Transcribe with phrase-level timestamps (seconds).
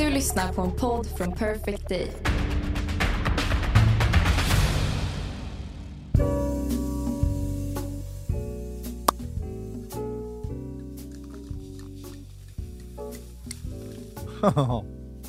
[0.00, 2.06] Du lyssnar på en podd från Perfect Day.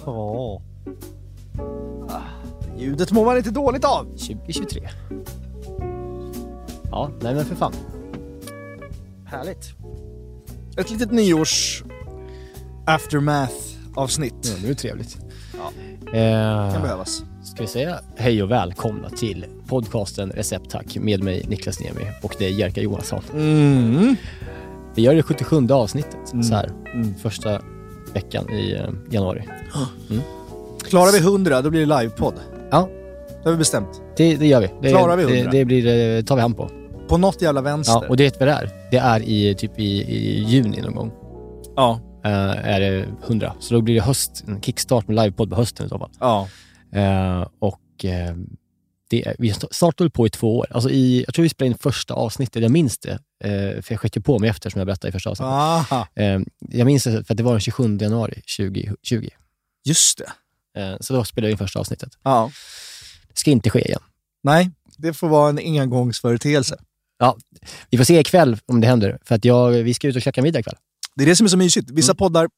[0.05, 0.61] Ja.
[2.09, 2.21] Ah,
[2.77, 4.03] Ljudet mår man inte dåligt av.
[4.05, 4.89] 2023.
[6.91, 7.73] Ja, nej men för fan.
[9.25, 9.73] Härligt.
[10.77, 11.83] Ett litet nyårs
[12.85, 14.33] aftermath avsnitt.
[14.43, 15.17] Ja, det är trevligt.
[15.53, 15.71] Ja.
[16.19, 17.23] Eh, Kan behövas.
[17.43, 22.35] ska vi säga hej och välkomna till podcasten Recept Tack med mig Niklas Niemi och
[22.39, 23.21] det är Jerka Johansson.
[23.33, 24.15] Mm.
[24.95, 26.43] Vi gör det 77 avsnittet Mm.
[26.43, 27.15] så här Mm.
[27.15, 27.61] första
[28.13, 29.43] veckan i eh, januari.
[30.83, 32.33] Klarar vi 100 då blir det livepodd.
[32.71, 32.89] Ja.
[33.43, 34.01] Det har vi bestämt.
[34.17, 34.69] Det, det gör vi.
[34.81, 35.51] Det, Klarar vi det, 100?
[35.51, 36.69] det blir, eh, tar vi hand på.
[37.07, 37.93] På något jävla vänster.
[38.01, 38.69] Ja, och det vet vad det är.
[38.91, 41.11] Det är i typ i, i juni någon gång.
[41.75, 41.99] ja.
[42.23, 43.53] Eh, är det 100.
[43.59, 46.11] Så då blir det höst, en kickstart med livepodd på hösten i så fall.
[46.19, 46.47] ja.
[46.91, 48.35] Eh, och eh,
[49.09, 50.67] det vi startade på i två år.
[50.71, 53.19] Alltså i, jag tror vi spelade in första avsnittet, jag minns det.
[53.81, 55.51] För jag sköt ju på mig efter som jag berättade i första avsnittet.
[55.53, 56.07] Aha.
[56.59, 59.29] Jag minns det för att det var den 27 januari 2020.
[59.85, 60.21] Just
[60.73, 60.97] det.
[60.99, 62.17] Så då spelade jag in första avsnittet.
[62.23, 62.51] Ja.
[63.27, 64.01] Det ska inte ske igen.
[64.43, 66.77] Nej, det får vara en engångsföreteelse.
[67.89, 70.41] Vi får se ikväll om det händer, för att jag, vi ska ut och käka
[70.41, 70.77] middag ikväll.
[71.15, 71.89] Det är det som är så mysigt.
[71.91, 72.17] Vissa Mm.
[72.17, 72.49] poddar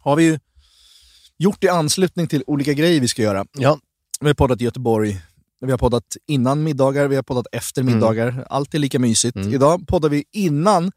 [0.00, 0.38] har vi ju
[1.38, 3.44] gjort i anslutning till olika grejer vi ska göra.
[3.58, 3.78] Ja.
[4.20, 5.20] Vi har poddat i Göteborg,
[5.60, 7.94] vi har poddat innan middagar, vi har poddat efter Mm.
[7.94, 8.46] middagar.
[8.50, 9.36] Allt är lika mysigt.
[9.36, 9.54] Mm.
[9.54, 10.92] Idag poddar vi innan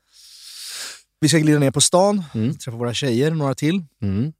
[1.19, 2.57] vi ska glida ner på stan, Mm.
[2.57, 4.33] träffa våra tjejer, några till, Mm.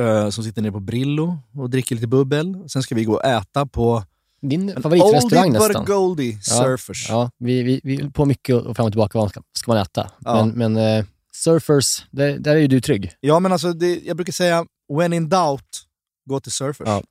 [0.00, 2.56] eh, som sitter nere på Brillo och dricker lite bubbel.
[2.68, 4.04] Sen ska vi gå och äta på
[4.40, 5.84] Din favoritrestaurang Oldie but nästan.
[5.84, 7.06] Goldie Surfers.
[7.08, 9.82] Ja, vi, vi, vi är på mycket och fram och tillbaka vad ska, ska man
[9.82, 10.10] äta.
[10.24, 10.44] Ja.
[10.46, 11.04] Men, men eh,
[11.44, 13.12] surfers, där, där är ju du trygg.
[13.20, 14.66] Ja, men alltså, det, jag brukar säga,
[14.98, 15.82] when in doubt,
[16.28, 16.86] gå till Surfers.
[16.88, 17.02] Ja.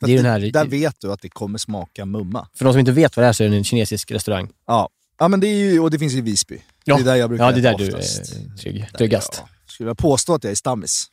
[0.00, 2.48] För Det är att den här- Där vet du att det kommer smaka mumma.
[2.54, 4.48] För de som inte vet vad det är så är det en kinesisk restaurang.
[4.66, 4.88] Ja,
[5.18, 6.62] ja men det är ju, och det finns i Visby.
[6.84, 6.96] Ja.
[6.96, 8.32] Det är där jag brukar Ja, det är där du oftast.
[8.32, 9.34] är trygg, Där tryggast.
[9.36, 11.06] jag skulle jag påstå att jag är stammis.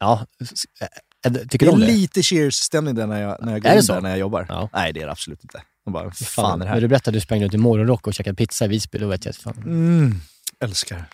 [0.00, 0.26] Ja.
[0.42, 0.88] s- äh,
[1.32, 1.86] Tycker Det du är om det?
[1.86, 3.92] lite cheers-stämning där när jag, när jag går Är det in så?
[3.94, 4.46] där när jag jobbar.
[4.48, 4.68] Ja.
[4.72, 5.62] Nej, det är det absolut inte.
[5.84, 6.80] De bara, fan, Fan, är det när här?
[6.80, 9.24] du berättade att du sprang runt i morgonrock och käkade pizza i Visby, då vet
[9.24, 9.54] jag att fan.
[9.56, 10.14] Mm,
[10.60, 11.04] älskar.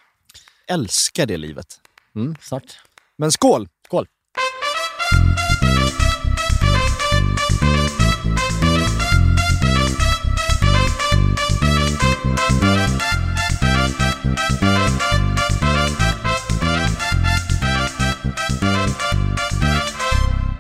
[0.70, 1.66] Älskar det livet.
[2.16, 2.78] Mm, snart.
[3.18, 3.68] Men skål!
[3.86, 4.06] Skål.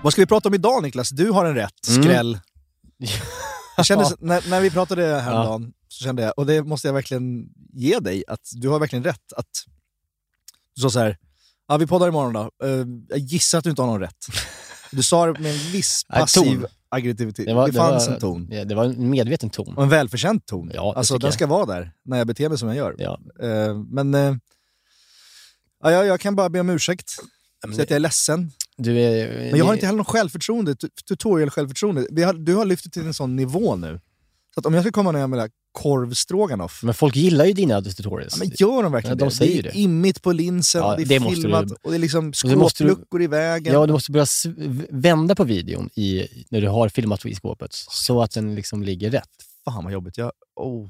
[0.02, 1.10] Vad ska vi prata om idag Niklas?
[1.10, 2.02] Du har en rätt Mm.
[2.02, 2.38] skräll.
[3.76, 7.44] Jag kände, när, när vi pratade häromdagen så kände jag, och det måste jag verkligen
[7.72, 9.32] ge dig, att du har verkligen rätt.
[9.36, 9.46] Att
[10.80, 11.16] sa så här,
[11.68, 12.66] ja vi poddar imorgon då.
[12.66, 14.26] Eh, jag gissar att du inte har någon rätt.
[14.90, 17.46] Du sa det med en viss passiv aggressivitet.
[17.46, 18.48] Det, fanns en ton.
[18.50, 19.74] Ja, det var en medveten ton.
[19.76, 20.70] Och en välförtjänt ton.
[20.74, 21.34] Ja, det alltså den jag.
[21.34, 22.94] ska vara där, när jag beter mig som jag gör.
[22.98, 23.20] Ja.
[23.42, 24.36] Eh, men eh,
[25.82, 27.10] ja, jag, kan bara be om ursäkt.
[27.64, 28.52] Säga att jag är ledsen.
[28.76, 32.06] Du är, Men jag har inte heller någon självförtroende, tu- tutorial-självförtroende.
[32.32, 34.00] Du har lyft det till en sån nivå nu.
[34.58, 38.34] Så att om jag ska komma ner med korvstroganoff, Men folk gillar ju dina tutorials.
[38.36, 39.34] ja, men gör de verkligen Ja, de det?
[39.34, 39.78] säger det är det.
[39.78, 42.84] immigt på linsen, Ja, det är det filmat du- och det är liksom det måste
[42.84, 43.74] du- skåpluckor i vägen.
[43.74, 44.26] Ja, du måste börja
[44.90, 49.10] vända på videon i, när du har filmat i skåpet, så att den liksom ligger
[49.10, 49.28] rätt.
[49.64, 50.18] Fan vad jobbigt.
[50.18, 50.88] Jag, oh,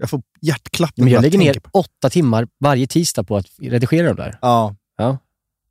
[0.00, 4.06] jag får hjärtklappning Men jag lägger ner på- åtta timmar varje tisdag på att redigera
[4.06, 4.38] de där.
[4.42, 4.76] Ja.
[4.98, 5.18] Ja.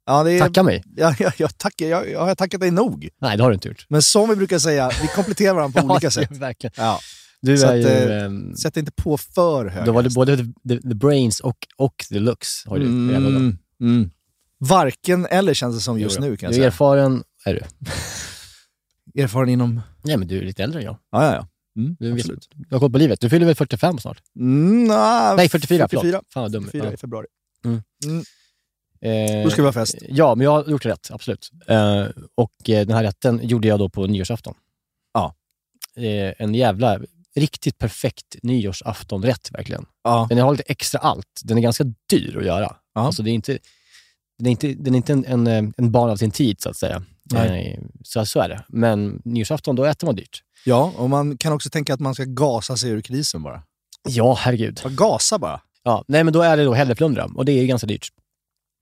[0.06, 0.84] Ja, det är, Tacka mig.
[0.96, 3.10] Ja, ja, jag, tackar, jag, jag har tackat dig nog.
[3.22, 3.86] Nej, det har du inte gjort.
[3.90, 6.38] Men som vi brukar säga, vi kompletterar varandra på olika sätt.
[6.38, 6.74] Verkligen.
[6.78, 7.00] Ja.
[7.42, 8.12] Du är att, ju...
[8.12, 12.06] ehm, Sätt inte på för höga då var det både the, the, brains och, och
[12.10, 12.66] the looks.
[12.66, 12.86] Har du.
[12.86, 14.10] Mm, mm.
[14.58, 16.68] Varken eller känns det som just Jo nu kan jag Du är säga.
[16.68, 17.62] erfaren, är du.
[19.24, 19.82] Erfaren inom...
[20.04, 20.98] Nej, men du är lite äldre än jag.
[21.12, 21.48] Ja, ja, ja.
[21.82, 22.50] Mm, Du, vet, absolut.
[22.54, 23.22] du har koll på livet.
[23.22, 24.22] Du fyller väl 45 snart?
[24.40, 24.84] Mm,
[25.38, 25.88] Nej, 44.
[25.88, 26.02] 44.
[26.02, 26.26] Förlåt.
[26.34, 26.64] Fan vad dum.
[26.64, 27.28] 44 i februari.
[29.02, 29.96] Eh, Då ska vi ha fest.
[30.10, 31.50] Ja, men jag har gjort rätt, absolut.
[31.68, 32.06] Eh,
[32.36, 34.54] och eh, den här rätten gjorde jag då på nyårsafton.
[35.14, 35.36] Ja.
[35.96, 37.00] Eh, en jävla,
[37.36, 39.86] riktigt perfekt nyårsaftonrätt verkligen.
[40.04, 40.26] Ja.
[40.30, 41.42] Den har lite extra allt.
[41.44, 42.76] Den är ganska dyr att göra.
[42.94, 43.02] Ja.
[43.02, 43.58] Alltså det är inte...
[44.38, 46.70] Den är inte, den är inte en, en, eh, en barn av sin tid, så
[46.70, 47.04] att säga.
[47.34, 47.78] Nej.
[47.80, 48.64] Eh, Så, så är det.
[48.68, 50.44] Men nyårsafton, då äter man dyrt.
[50.66, 53.64] Ja, och man kan också tänka att man ska gasa sig ur krisen bara.
[54.10, 54.80] Ja, herregud.
[54.84, 55.62] Bara Gasa bara.
[55.84, 58.08] Ja, nej, men då är det då hälleflundra och det är ganska dyrt.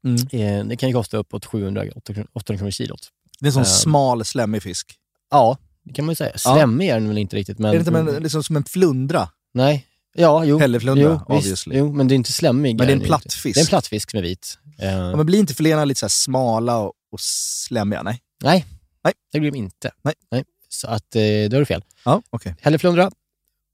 [0.06, 0.60] Mm.
[0.62, 3.10] Eh, det kan ju kosta uppåt 700-800 kronor kilot.
[3.40, 3.66] Det är en sån Ehm.
[3.66, 4.96] smal, slemmig fisk.
[5.32, 5.58] Ja,
[5.88, 6.38] det kan man ju säga.
[6.38, 7.70] Slemmig är den väl inte riktigt, men...
[7.70, 9.30] är det inte men, liksom som en flundra?
[9.54, 9.88] Nej.
[10.16, 10.60] Ja, jo.
[10.60, 11.68] Hälleflundra, jo, visst.
[11.68, 12.78] Jo, men det är inte slemmig.
[12.78, 13.36] Men det är en den platt inte.
[13.36, 13.56] fisk.
[13.56, 14.60] Det är en platt fisk som är vit.
[14.78, 18.04] Ja, men blir inte filéerna lite så smala och, och slemmiga?
[18.04, 18.22] Nej.
[18.44, 18.66] Nej,
[19.04, 19.14] Nej.
[19.32, 19.92] det blir de inte.
[20.32, 20.44] Nej.
[20.70, 21.84] Så att, eh, då är det fel.
[22.06, 22.56] Ja, okej.
[22.62, 23.12] Hälleflundra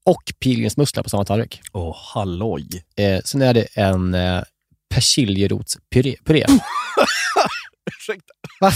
[0.06, 1.62] och pilgrimsmussla på samma tallrik.
[1.71, 2.83] Åh, halloj.
[2.95, 4.42] Eh, sen är det en eh,
[4.89, 6.16] persiljerotspuré.
[6.25, 6.45] Puré.
[7.98, 8.33] Ursäkta.
[8.59, 8.74] Vad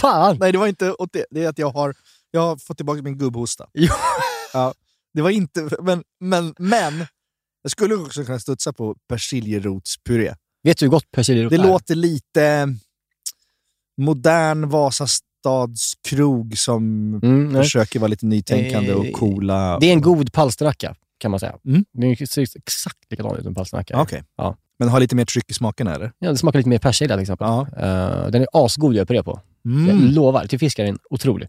[0.00, 0.36] fan?
[0.40, 1.26] Nej, det var inte åt det.
[1.30, 1.94] Det är att jag har,
[2.30, 3.66] jag har fått tillbaka min gubbhosta.
[4.52, 4.74] Ja,
[5.14, 5.68] det var inte...
[5.82, 7.06] Men, men, men
[7.62, 10.34] jag skulle också kunna studsa på persiljerotspuré.
[10.62, 11.62] Vet du hur gott persiljerot Det är?
[11.62, 12.74] låter lite
[13.96, 16.82] modern Vasastadskrog som
[17.22, 17.62] Mm, nej.
[17.62, 19.78] försöker vara lite nytänkande Eh, och coola.
[19.78, 21.56] Det är en god palsternacka, kan man säga.
[21.66, 21.84] Mm.
[21.92, 23.94] Den ser exakt likadan ut som palsternacka.
[23.94, 24.24] Ja, Okej.
[24.36, 24.56] Ja.
[24.78, 26.12] Men har lite mer tryck i smaken eller?
[26.18, 27.46] Ja, det smakar lite mer persilja till exempel.
[27.46, 27.60] Ja.
[27.76, 29.40] Eh, den är asgod att göra puré på.
[29.86, 30.10] Jag Mm.
[30.10, 31.48] lovar, till fisk är den otrolig.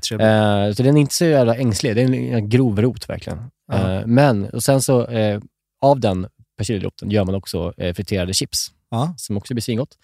[0.00, 0.26] Trevligt.
[0.26, 1.96] Eh, så den är inte så jävla ängslig.
[1.96, 3.38] Det är en, grov rot verkligen.
[3.72, 5.40] Eh, men, och sen så, eh,
[5.82, 6.26] av den
[6.58, 8.70] persiljeroten gör man också eh, friterade chips,
[9.16, 9.98] som också blir svingott.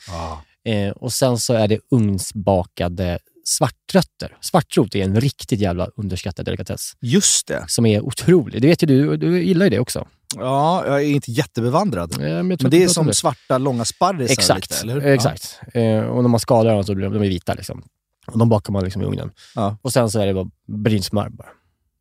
[0.65, 4.37] Eh, och sen så är det ugnsbakade svartrötter.
[4.41, 7.65] Svartrot är en riktigt jävla underskattad delikatess Just det.
[7.69, 8.63] som är otrolig.
[8.63, 10.07] Det vet ju du, du gillar ju det också.
[10.37, 12.13] Ja, jag är inte jättebevandrad.
[12.13, 15.13] Eh, men Men det är som svarta långa sparrisar Exakt, lite, eller hur?
[15.13, 15.61] exakt.
[15.75, 17.55] Eh, och när man skadar dem så blir de, de är vita.
[17.55, 17.83] Liksom.
[18.27, 19.31] Och de bakar man liksom i ugnen.
[19.55, 19.77] Ja.
[19.83, 21.49] Och sen så är det bara brynt smör bara.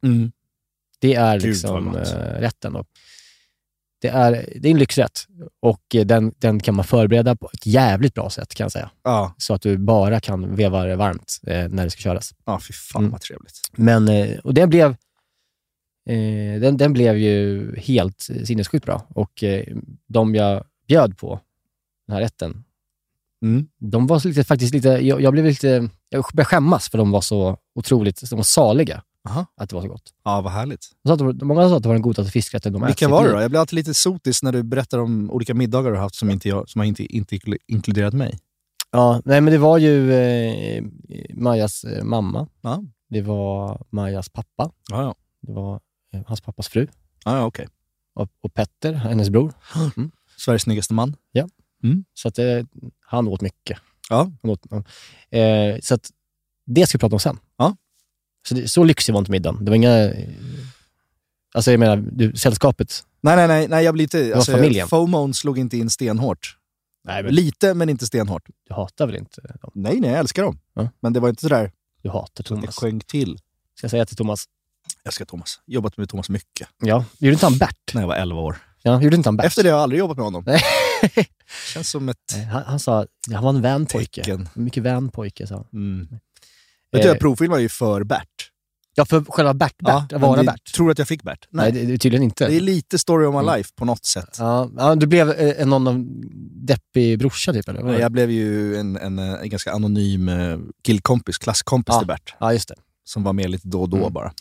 [0.01, 0.07] Ja.
[0.07, 0.31] Mm.
[0.99, 2.01] Det är Gud, liksom eh,
[2.39, 2.75] rätten.
[2.75, 2.87] Och
[4.01, 4.31] det, är,
[4.61, 5.19] det är en lyxrätt
[5.61, 8.89] och eh, den, den kan man förbereda på ett jävligt bra sätt kan jag säga.
[9.03, 9.33] Ja.
[9.37, 12.33] Så att du bara kan veva det varmt eh, när det ska köras.
[12.45, 13.11] ja, fy fan Mm.
[13.11, 13.59] vad trevligt.
[13.71, 14.95] Men, eh, och det blev,
[16.05, 19.07] eh, den, den blev ju helt sinnessjukt bra.
[19.09, 19.65] Och eh,
[20.07, 21.39] de jag bjöd på,
[22.07, 22.63] den här rätten,
[23.43, 23.67] Mm.
[23.79, 27.11] de var så lite, faktiskt lite, jag, jag blev lite, jag började skämmas för de
[27.11, 29.03] var så otroligt, de var saliga.
[29.29, 29.45] Aha.
[29.57, 30.13] Att det var så gott.
[30.23, 30.85] Ja, vad härligt.
[31.03, 33.11] De sa att många sa att det var den godaste fiskrätten de ätit Vilka i
[33.11, 33.41] var det då?
[33.41, 36.29] Jag blir alltid lite sotis när du berättar om olika middagar du har haft som,
[36.29, 38.39] inte jag, som inte, inte inklu- inkluderat mig.
[38.91, 40.83] Ja, nej men det var ju eh,
[41.33, 42.47] Majas eh, mamma.
[42.61, 44.71] Ja, Det var Majas pappa.
[44.91, 45.15] ja, ja.
[45.41, 45.79] Det var
[46.27, 46.87] hans pappas fru.
[47.25, 47.67] ja, ja okej.
[48.15, 49.53] Och, och Petter, hennes bror.
[50.37, 51.15] Sveriges snyggaste man.
[52.13, 52.45] Så att, eh,
[52.99, 53.77] han åt mycket.
[54.09, 54.31] Ja.
[54.41, 54.83] Han åt, ja.
[55.37, 56.09] eh, så att
[56.65, 57.39] det ska vi prata om sen.
[57.57, 57.75] Ja.
[58.47, 59.65] Så, det, så lyxig var inte middagen.
[59.65, 59.97] Det var inga...
[60.13, 60.29] eh,
[61.53, 63.03] Alltså jag menar, du, sällskapet.
[63.21, 64.35] Nej, nej, nej, nej, jag blir inte...
[64.35, 64.87] Alltså, familjen.
[64.87, 66.57] FOMON slog inte in stenhårt.
[67.03, 68.43] Nej, men Lite, men inte stenhårt.
[68.67, 69.71] du hatar väl inte dem?
[69.73, 70.59] Nej, nej, jag älskar dem.
[70.73, 70.89] Ja.
[70.99, 71.71] Men det var inte sådär
[72.01, 72.75] Du hatar att det Thomas.
[72.75, 73.37] sjönk till.
[73.75, 74.45] Ska jag säga till Thomas?
[75.03, 75.59] Jag älskar Thomas.
[75.65, 76.67] Jobbat med Thomas mycket.
[76.83, 77.93] Ja, gjorde inte han Bert?
[77.93, 78.57] När jag var 11 år.
[78.83, 79.45] Ja, gjorde inte han Bert?
[79.45, 80.45] Efter det har jag aldrig jobbat med honom.
[81.73, 82.17] Känns som ett
[82.51, 84.21] Han, han sa, han var en vän pojke.
[84.21, 84.49] tecken.
[84.53, 85.65] Mycket vän pojke, sa han.
[85.73, 86.07] Mm.
[86.09, 86.19] Vet
[86.91, 88.49] du, Eh, jag provfilmade ju för Bert.
[88.95, 90.73] Ja, för själva Bert, Bert men vara Bert.
[90.75, 91.47] Tror du att jag fick Bert?
[91.49, 91.85] Nej, Nej.
[91.85, 92.47] det, tydligen inte.
[92.47, 93.55] Det är lite story of my Mm.
[93.57, 94.35] life på något sätt.
[94.39, 96.05] Ja, ja, du blev eh, någon av
[96.65, 97.83] deppig brorsa typ, eller?
[97.83, 101.99] Nej, Jag blev ju en, en, en ganska anonym eh, killkompis, klasskompis Ja.
[101.99, 102.35] till Bert.
[102.39, 102.75] Ja, just det.
[103.05, 104.13] Som var med lite då och då Mm.
[104.13, 104.33] bara.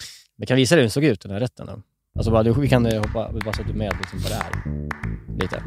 [0.43, 1.83] Vi kan visa dig hur den såg ut, den här rätten.
[2.17, 4.31] Alltså bara, du, vi kan eh, hoppa, bara så att du är med liksom, vad
[4.31, 5.41] det är.
[5.41, 5.63] Lite.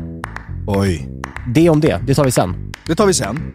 [0.68, 1.10] Oj.
[1.54, 2.72] Det om det, det tar vi sen.
[2.88, 3.54] Det tar vi sen.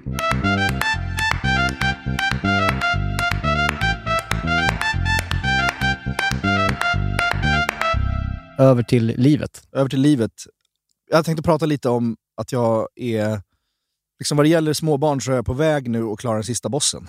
[8.58, 9.62] Över till livet.
[9.72, 10.32] Över till livet.
[11.10, 13.42] Jag tänkte prata lite om att jag är...
[14.18, 16.68] Liksom vad det gäller småbarn så är jag på väg nu och klarar den sista
[16.68, 17.08] bossen.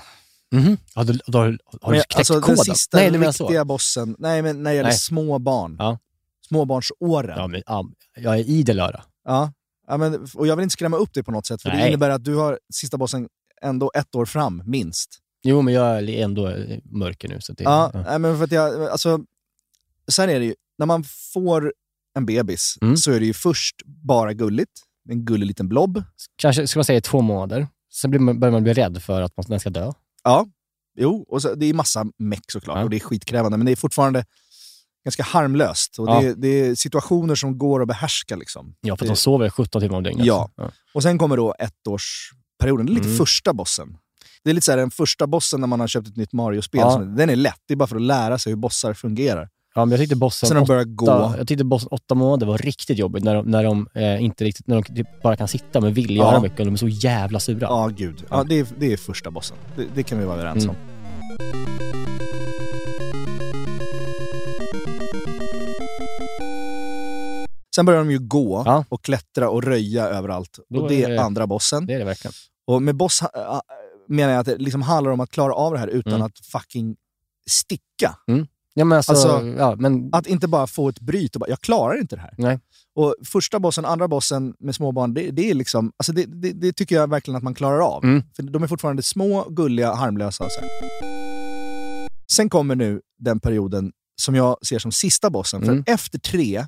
[0.52, 0.78] Mhm.
[0.96, 2.58] Ja, du, du, har, har du knäckt alltså, den koden?
[2.58, 3.32] sista Nej, riktiga
[3.62, 3.66] så.
[3.66, 4.16] bossen.
[4.20, 4.98] Nej, men när det gäller Nej.
[5.00, 5.76] små barn.
[5.80, 6.00] Ja.
[6.48, 7.38] Småbarnsåren.
[7.38, 9.04] Ja, men, ja, jag är idel öra.
[9.26, 9.54] Ja.
[9.88, 11.88] Ja, men, och jag vill inte skrämma upp dig på något sätt, för det Nej.
[11.88, 13.28] innebär att du har sista bossen
[13.62, 15.10] ändå ett år fram, minst.
[15.44, 16.54] Jo, men jag är ändå
[16.86, 17.38] mörker nu.
[17.42, 18.02] Så det, Ja, ja.
[18.08, 19.20] Nej, men för att jag, alltså,
[20.08, 20.56] så här är det ju.
[20.78, 21.04] När man
[21.34, 21.74] får
[22.16, 22.98] en bebis Mm.
[22.98, 24.72] så är det ju först bara gulligt.
[25.10, 26.04] En gullig liten blob.
[26.36, 27.68] Kanske ska man säga i två månader.
[27.94, 29.92] Sen blir man, börjar man bli rädd för att man, den ska dö.
[30.24, 30.46] Ja,
[31.00, 32.84] jo, och så, det är massa meck såklart Ja.
[32.84, 34.26] och det är skitkrävande, men det är fortfarande
[35.06, 36.00] ganska harmlöst.
[36.00, 36.22] Och Ja.
[36.22, 38.36] det, är, det är situationer som går att behärska.
[38.36, 38.76] Liksom.
[38.82, 40.26] Ja, för att de sover 17 timmar om dygnet.
[40.26, 40.50] Ja.
[40.94, 42.86] Och sen kommer då ettårsperioden.
[42.86, 43.18] Det är lite Mm.
[43.18, 43.98] första bossen.
[44.44, 46.82] Det är lite så här, den första bossen när man har köpt ett nytt Mario-spel.
[46.82, 46.98] Ja.
[46.98, 49.50] Den är lätt, det är bara för att lära sig hur bossar fungerar.
[49.76, 51.34] Ja, men jag tyckte bossen Sen de börjar åtta, gå.
[51.38, 54.68] jag tyckte bossen åtta månader var riktigt jobbigt när de, när de, eh, inte riktigt,
[54.68, 56.24] när de typ bara kan sitta men vill Ja.
[56.32, 57.60] göra mycket och de är så jävla sura.
[57.62, 58.24] Ja, gud.
[58.30, 59.58] Ja, det, är, det är första bossen.
[59.76, 60.76] Det, det kan vi vara överens Mm.
[60.76, 61.92] om.
[67.76, 68.86] Sen börjar de ju gå Ja.
[68.90, 70.60] och klättra och röja överallt.
[70.70, 71.86] Då och det är det- andra bossen.
[71.86, 72.34] Det är det verkligen.
[72.68, 73.60] Och med boss äh, äh,
[74.08, 76.26] menar jag att det liksom handlar om att klara av det här utan Mm.
[76.26, 76.96] att fucking
[77.50, 78.16] sticka.
[78.74, 81.62] Ja, men alltså, Alltså, ja, men, Att inte bara få ett bryt och bara, jag
[81.62, 82.34] klarar inte det här.
[82.38, 82.60] Nej.
[82.96, 86.74] Och första bossen, andra bossen med småbarn, det, det är liksom, alltså det, det, det
[86.74, 88.04] tycker jag verkligen att man klarar av.
[88.04, 88.24] Mm.
[88.36, 90.50] För de är fortfarande små, gulliga, harmlösa.
[90.50, 90.70] Så här.
[92.32, 95.64] Sen kommer nu den perioden som jag ser som sista bossen.
[95.64, 95.84] Mm.
[95.84, 96.66] För efter tre,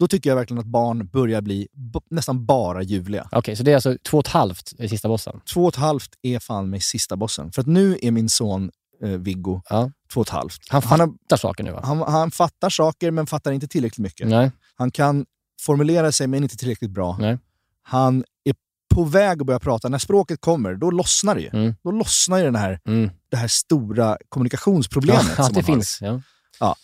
[0.00, 1.68] då tycker jag verkligen att barn börjar bli
[2.10, 3.28] nästan bara ljuvliga.
[3.32, 5.40] Okej, så det är alltså två och ett halvt i sista bossen?
[5.54, 7.52] Två och ett halvt är fan mig sista bossen.
[7.52, 8.70] För att nu är min son
[9.02, 9.90] eh, Viggo Ja.
[10.12, 10.58] två och ett halvt.
[10.68, 11.80] Han Han, fattar saker nu va?
[11.84, 14.28] han, han fattar saker men fattar inte tillräckligt mycket.
[14.28, 14.52] Nej.
[14.74, 15.26] Han kan
[15.60, 17.16] formulera sig men inte tillräckligt bra.
[17.20, 17.38] Nej.
[17.82, 18.54] Han är
[18.94, 19.88] på väg att börja prata.
[19.88, 21.48] När språket kommer, då lossnar det ju.
[21.52, 21.74] Mm.
[21.84, 23.10] Då lossnar ju den här, Mm.
[23.30, 25.34] det här stora kommunikationsproblemet.
[25.38, 25.98] Ja, som det finns.
[26.00, 26.76] Ja.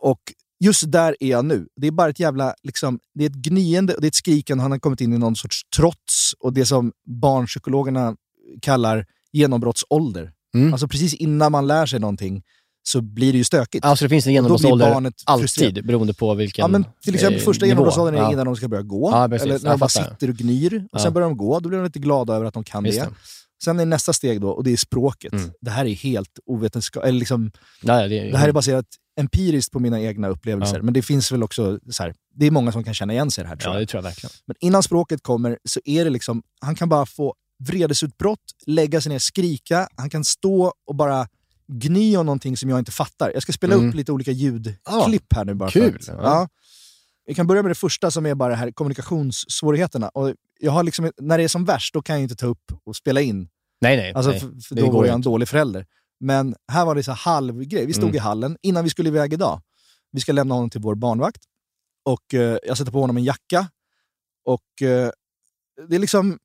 [0.00, 0.20] Och
[0.60, 1.68] just där är jag nu.
[1.76, 4.62] Det är bara ett jävla, liksom, det är ett gnyende och det är ett skrikande.
[4.62, 8.16] Han har kommit in i någon sorts trots och det som barnpsykologerna
[8.62, 10.32] kallar genombrottsålder.
[10.60, 10.72] Mm.
[10.72, 12.42] Alltså precis innan man lär sig någonting
[12.82, 13.84] så blir det ju stökigt.
[13.84, 15.86] Alltså det finns en genombrottsålder barnet alltid, frustrerad.
[15.86, 18.32] beroende på vilken Ja, men till exempel eh, första genombrottsåldern är Ja.
[18.32, 19.10] innan de ska börja gå.
[19.10, 20.10] Ja, eller när Jag de bara fattar.
[20.10, 20.74] sitter och gnyr.
[20.76, 20.98] Och Ja.
[20.98, 23.04] Sen börjar de gå, då blir de lite glada över att de kan Just det.
[23.04, 23.10] det.
[23.64, 25.32] Sen är nästa steg då, och det är språket.
[25.32, 25.50] Mm.
[25.60, 27.14] Det här är helt ovetenskapligt.
[27.14, 27.50] Liksom,
[27.82, 28.86] ja, det, det här är baserat
[29.20, 30.76] empiriskt på mina egna upplevelser.
[30.76, 30.82] Ja.
[30.82, 33.42] Men det finns väl också, så här, det är många som kan känna igen sig
[33.42, 34.30] i det här tror Ja, det tror jag verkligen.
[34.46, 39.10] Men innan språket kommer så är det liksom, han kan bara få vredesutbrott, lägga sig
[39.12, 41.28] ner, skrika, han kan stå och bara
[41.72, 43.30] gny om någonting som jag inte fattar.
[43.34, 43.88] Jag ska spela Mm.
[43.88, 44.78] upp lite olika ljudklipp
[45.30, 45.70] Ja, här nu bara.
[45.70, 46.02] kul.
[46.02, 46.48] För att, Ja.
[47.26, 50.08] Vi kan börja med det första som är bara här kommunikationssvårigheterna.
[50.08, 52.72] Och jag har liksom, när det är som värst, då kan jag inte ta upp
[52.84, 53.48] och spela in.
[53.80, 54.12] Nej, nej.
[54.12, 54.40] Alltså, nej.
[54.40, 55.86] för, för då var jag en dålig förälder.
[56.20, 57.86] Men här var det så halvgrej.
[57.86, 58.14] Vi stod Mm.
[58.16, 59.62] i hallen innan vi skulle iväg idag.
[60.12, 61.42] Vi ska lämna honom till vår barnvakt.
[62.04, 63.68] Och eh, jag sätter på honom en jacka.
[64.44, 65.10] Och eh,
[65.88, 66.38] det är liksom...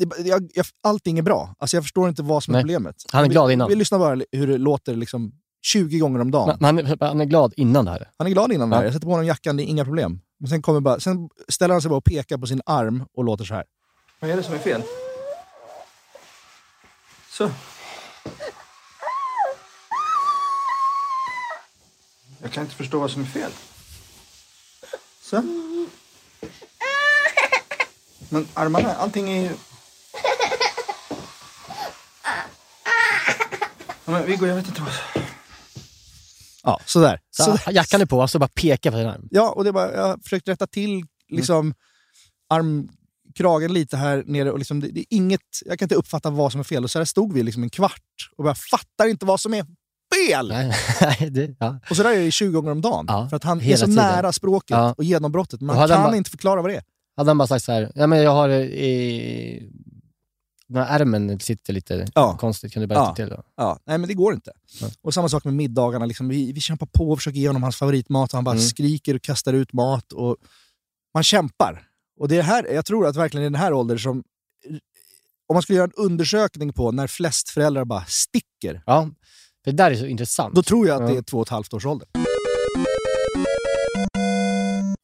[0.00, 1.54] Det, jag, jag, allting är bra.
[1.58, 2.62] Alltså jag förstår inte vad som är Nej.
[2.62, 2.96] problemet.
[3.12, 3.68] Han är vi, glad innan.
[3.68, 6.56] Vi lyssnar bara hur det låter liksom 20 gånger om dagen.
[6.60, 8.10] Men han, är- han är glad innan det här.
[8.18, 8.82] Han är glad innan det här.
[8.82, 8.86] Ja.
[8.86, 10.20] Jag sätter på honom jackan, det är inga problem.
[10.38, 13.24] Men sen, kommer bara, sen ställer han sig bara och pekar på sin arm och
[13.24, 13.64] låter så här.
[14.20, 14.82] Vad är det som är fel?
[17.30, 17.50] Så.
[22.42, 23.50] Jag kan inte förstå vad som är fel.
[25.22, 25.42] Så.
[28.28, 29.50] Men armarna, allting är ju...
[34.10, 34.90] men Viggo, jag vet inte vad...
[36.62, 37.20] Ja, sådär.
[37.30, 39.28] Så, Så, Jackan är på, alltså bara pekar på sin arm.
[39.30, 41.74] Ja, och det var, jag har försökt rätta till liksom,
[42.48, 44.50] armkragen lite här nere.
[44.52, 46.84] Och liksom, det, det är inget, jag kan inte uppfatta vad som är fel.
[46.84, 48.02] Och så här stod vi liksom en kvart
[48.36, 49.64] och jag fattar inte vad som är
[50.28, 50.48] fel!
[50.48, 51.80] Nej, nej, det, ja.
[51.90, 53.04] Och så där är det 20 gånger om dagen.
[53.08, 53.94] Ja, för att han är så tiden.
[54.04, 54.94] nära språket Ja.
[54.98, 55.60] och genombrottet.
[55.60, 56.82] Man kan han bara- inte förklara vad det är.
[57.16, 59.70] Hade han bara sagt så här, ja, men jag har eh, i...
[60.72, 62.36] Den här ärmen sitter lite Ja.
[62.36, 63.14] konstigt, kan du bara Ja.
[63.14, 63.42] till då?
[63.56, 64.52] Ja, nej, men det går inte.
[64.82, 64.92] Nej.
[65.02, 66.06] Och samma sak med middagarna.
[66.06, 68.64] Liksom, vi, vi kämpar på och försöker ge honom hans favoritmat och han bara Mm.
[68.64, 70.12] skriker och kastar ut mat.
[70.12, 70.36] Och
[71.14, 71.82] man kämpar.
[72.20, 74.22] Och det är här, jag tror att verkligen i den här åldern som...
[75.48, 79.08] Om man skulle göra en undersökning på när flest föräldrar bara sticker, Ja,
[79.64, 80.54] det där är så intressant.
[80.54, 81.14] då tror jag att Ja.
[81.14, 82.08] det är två och ett halvt års ålder.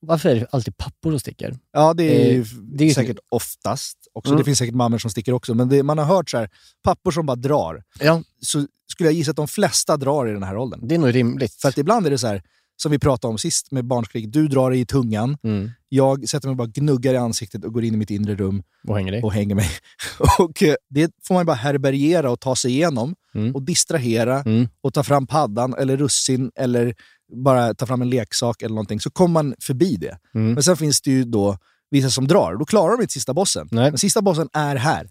[0.06, 1.56] Varför är det alltid pappor som sticker?
[1.72, 4.30] Ja, det är ju Eh, det är säkert oftast också.
[4.30, 4.38] Mm.
[4.38, 5.54] Det finns säkert mammor som sticker också.
[5.54, 6.50] Men det, man har hört så här,
[6.84, 7.82] pappor som bara drar.
[8.00, 10.88] Ja, Så skulle jag gissa att de flesta drar i den här åldern.
[10.88, 11.54] det är nog rimligt.
[11.54, 12.42] För att ibland är det så här,
[12.78, 15.70] som vi pratade om sist med barnskrik, du drar i tungan, Mm.
[15.88, 18.62] jag sätter mig och bara gnuggar i ansiktet och går in i mitt inre rum
[18.88, 19.22] Och hänger dig.
[19.22, 19.68] och hänger mig.
[20.38, 23.54] och eh, Det får man bara härbärgera och ta sig igenom Mm.
[23.54, 24.68] och distrahera Mm.
[24.80, 26.94] och ta fram paddan eller russin eller
[27.33, 30.18] bara ta fram en leksak eller någonting, så kommer man förbi det.
[30.35, 30.52] Mm.
[30.52, 31.59] Men sen finns det ju då
[31.90, 33.68] vissa som drar, då klarar de inte sista bossen.
[33.71, 33.90] Nej.
[33.90, 35.09] Men sista bossen är här.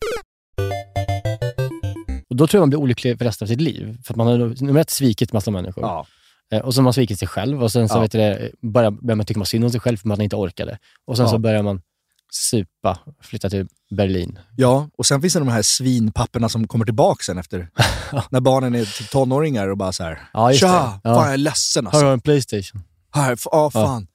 [2.30, 3.98] Och då tror jag man blir olycklig för resten av sitt liv.
[4.04, 5.84] För att man har nummer ett svikit massa människor.
[5.84, 6.06] Ja.
[6.54, 8.02] Eh, Och så har man svikit sig själv och sen så Ja.
[8.02, 10.36] vet du, det, börjar, man tycka man synd om sig själv för att man inte
[10.36, 10.78] orkade.
[11.08, 11.32] Och sen Ja.
[11.32, 11.82] så börjar man
[12.32, 14.39] supa, flytta till Berlin.
[14.58, 17.70] Ja, och sen finns det de här svinpapperna som kommer tillbaka sen efter,
[18.29, 20.29] när barnen är typ tonåringar och bara så här.
[20.34, 20.74] Ja, just Tja, det.
[20.74, 21.25] fan Ja.
[21.25, 22.05] jag är ledsen Har alltså.
[22.05, 22.82] du en Playstation?
[23.13, 24.08] Här, ja, fan.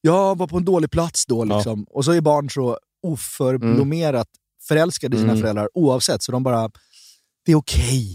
[0.00, 1.84] Jag var på en dålig plats då liksom.
[1.90, 4.28] Och så är barn så oförblommerat
[4.68, 5.42] förälskade i sina Mm.
[5.42, 6.70] föräldrar oavsett, så de bara,
[7.46, 8.12] det är okej.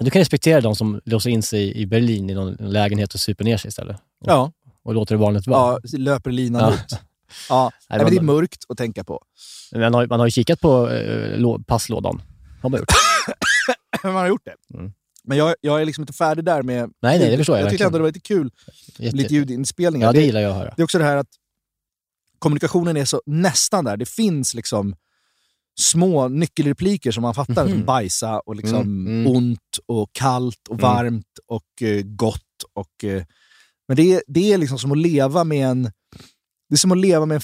[0.00, 3.44] Du kan respektera de som låser in sig i Berlin i någon lägenhet och super
[3.44, 3.96] ner sig istället.
[3.96, 4.52] Och, Ja,
[4.84, 5.78] och låter det vanligt vara.
[5.92, 6.74] ja löper linan Ja.
[6.74, 6.98] ut.
[7.48, 9.22] Ja, Nej, men det är mörkt att tänka på.
[9.74, 12.22] Man, har, man har ju kikat på eh, lå- passlådan.
[12.62, 12.88] Har man gjort.
[14.04, 14.76] Man har gjort det.
[14.78, 14.92] Mm.
[15.24, 16.90] Men jag, jag är liksom inte färdig där med...
[17.02, 18.50] Nej, nej, det förstår jag Jag tyckte ändå det var lite kul,
[18.98, 19.16] Jätte...
[19.16, 20.06] lite ljudinspelningar.
[20.06, 20.74] Ja, det det, gillar jag att höra.
[20.76, 21.28] det är också det här att
[22.38, 23.96] kommunikationen är så nästan där.
[23.96, 24.96] Det finns liksom
[25.80, 29.36] små nyckelrepliker som man fattar, som bajsa och liksom Mm, mm.
[29.36, 30.82] ont och kallt och Mm.
[30.82, 32.40] varmt och eh, gott.
[32.74, 33.22] Och, eh,
[33.88, 35.90] men det är, det är liksom som att leva med en...
[36.68, 37.42] Det är som att leva med en...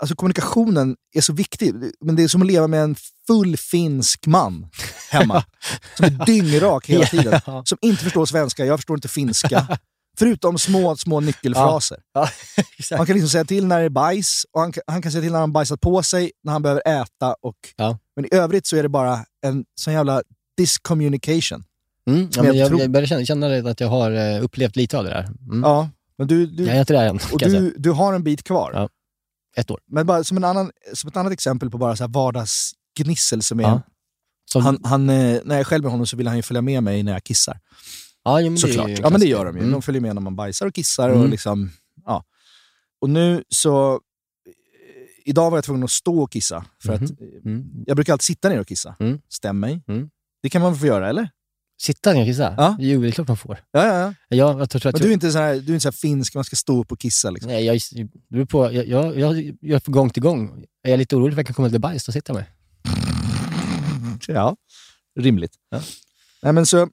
[0.00, 2.96] Alltså kommunikationen är så viktig, men det är som att leva med en
[3.26, 4.66] full finsk man
[5.10, 5.44] hemma.
[5.96, 7.40] som är dyngrak hela tiden.
[7.46, 7.62] Ja.
[7.66, 9.78] Som inte förstår svenska, jag förstår inte finska.
[10.18, 11.98] Förutom små, små nyckelfraser.
[12.14, 12.20] Ja,
[12.56, 13.06] Han exakt.
[13.06, 15.32] kan liksom säga till när det är bajs, och han kan, han kan säga till
[15.32, 17.34] när han bajsat på sig, när han behöver äta.
[17.42, 17.98] Och, Ja.
[18.16, 20.22] Men i övrigt så är det bara en sån jävla
[20.56, 21.64] discommunication.
[22.10, 24.76] Mm, ja, jag jag, tror- jag börjar känna, känna det att jag har eh, upplevt
[24.76, 25.24] lite av det där.
[25.50, 25.60] Mm.
[25.62, 28.42] Ja, men du, du, Jag är inte där än, och du, du har en bit
[28.44, 28.70] kvar.
[28.74, 28.88] Ja.
[29.56, 29.80] Ett år.
[29.86, 33.60] Men bara som, en annan, som ett annat exempel på bara så här vardagsgnissel som
[33.60, 33.64] är...
[33.64, 33.82] Ja.
[34.50, 36.62] Som, Han, han, eh, när jag är själv med honom så vill han ju följa
[36.62, 37.60] med mig när jag kissar.
[38.24, 38.90] ja, men Såklart.
[39.02, 39.60] Ja, men det gör de ju.
[39.60, 39.72] Mm.
[39.72, 41.08] De följer med när man bajsar och kissar.
[41.10, 41.30] Och, Mm.
[41.30, 41.70] liksom,
[42.04, 42.24] ja.
[43.00, 43.92] och nu så...
[43.94, 43.98] eh,
[45.24, 46.64] Idag var jag tvungen att stå och kissa.
[46.82, 47.04] För Mhm.
[47.04, 47.64] att, eh, Mm.
[47.86, 48.96] jag brukar alltid sitta ner och kissa.
[49.00, 49.20] Mm.
[49.28, 49.82] Stäm mig.
[49.88, 50.10] Mm.
[50.42, 51.28] Det kan man väl få göra, eller?
[51.80, 52.54] Sitta ner och kissa?
[52.56, 52.76] Ja.
[52.78, 53.58] Jo, det är klart man får.
[53.70, 54.36] Ja, ja, ja.
[54.36, 56.34] Jag, jag tror, att Men du är inte så här, du är inte så finsk,
[56.34, 57.30] man ska stå upp och kissa.
[57.30, 57.52] Liksom.
[57.52, 57.80] Nej, jag,
[58.28, 60.64] du är på, jag, jag, jag gör gång till gång.
[60.82, 62.46] Är jag lite orolig för att jag kan komma lite bajs, då sitter jag med.
[64.28, 64.56] Ja,
[65.20, 65.52] rimligt.
[65.70, 65.80] Ja.
[66.42, 66.88] Nej, men så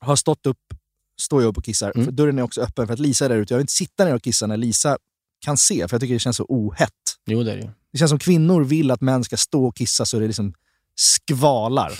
[0.00, 0.74] har stått upp,
[1.20, 1.92] står jag upp och kissar.
[1.94, 2.04] Mm.
[2.04, 3.54] För dörren är också öppen för att Lisa är där ute.
[3.54, 4.98] Jag vill inte sitta ner och kissa när Lisa
[5.40, 6.92] kan se, för jag tycker det känns så ohett.
[7.26, 7.70] Jo, det är det ju.
[7.92, 10.54] Det känns som kvinnor vill att män ska stå och kissa så det liksom
[10.94, 11.92] skvalar.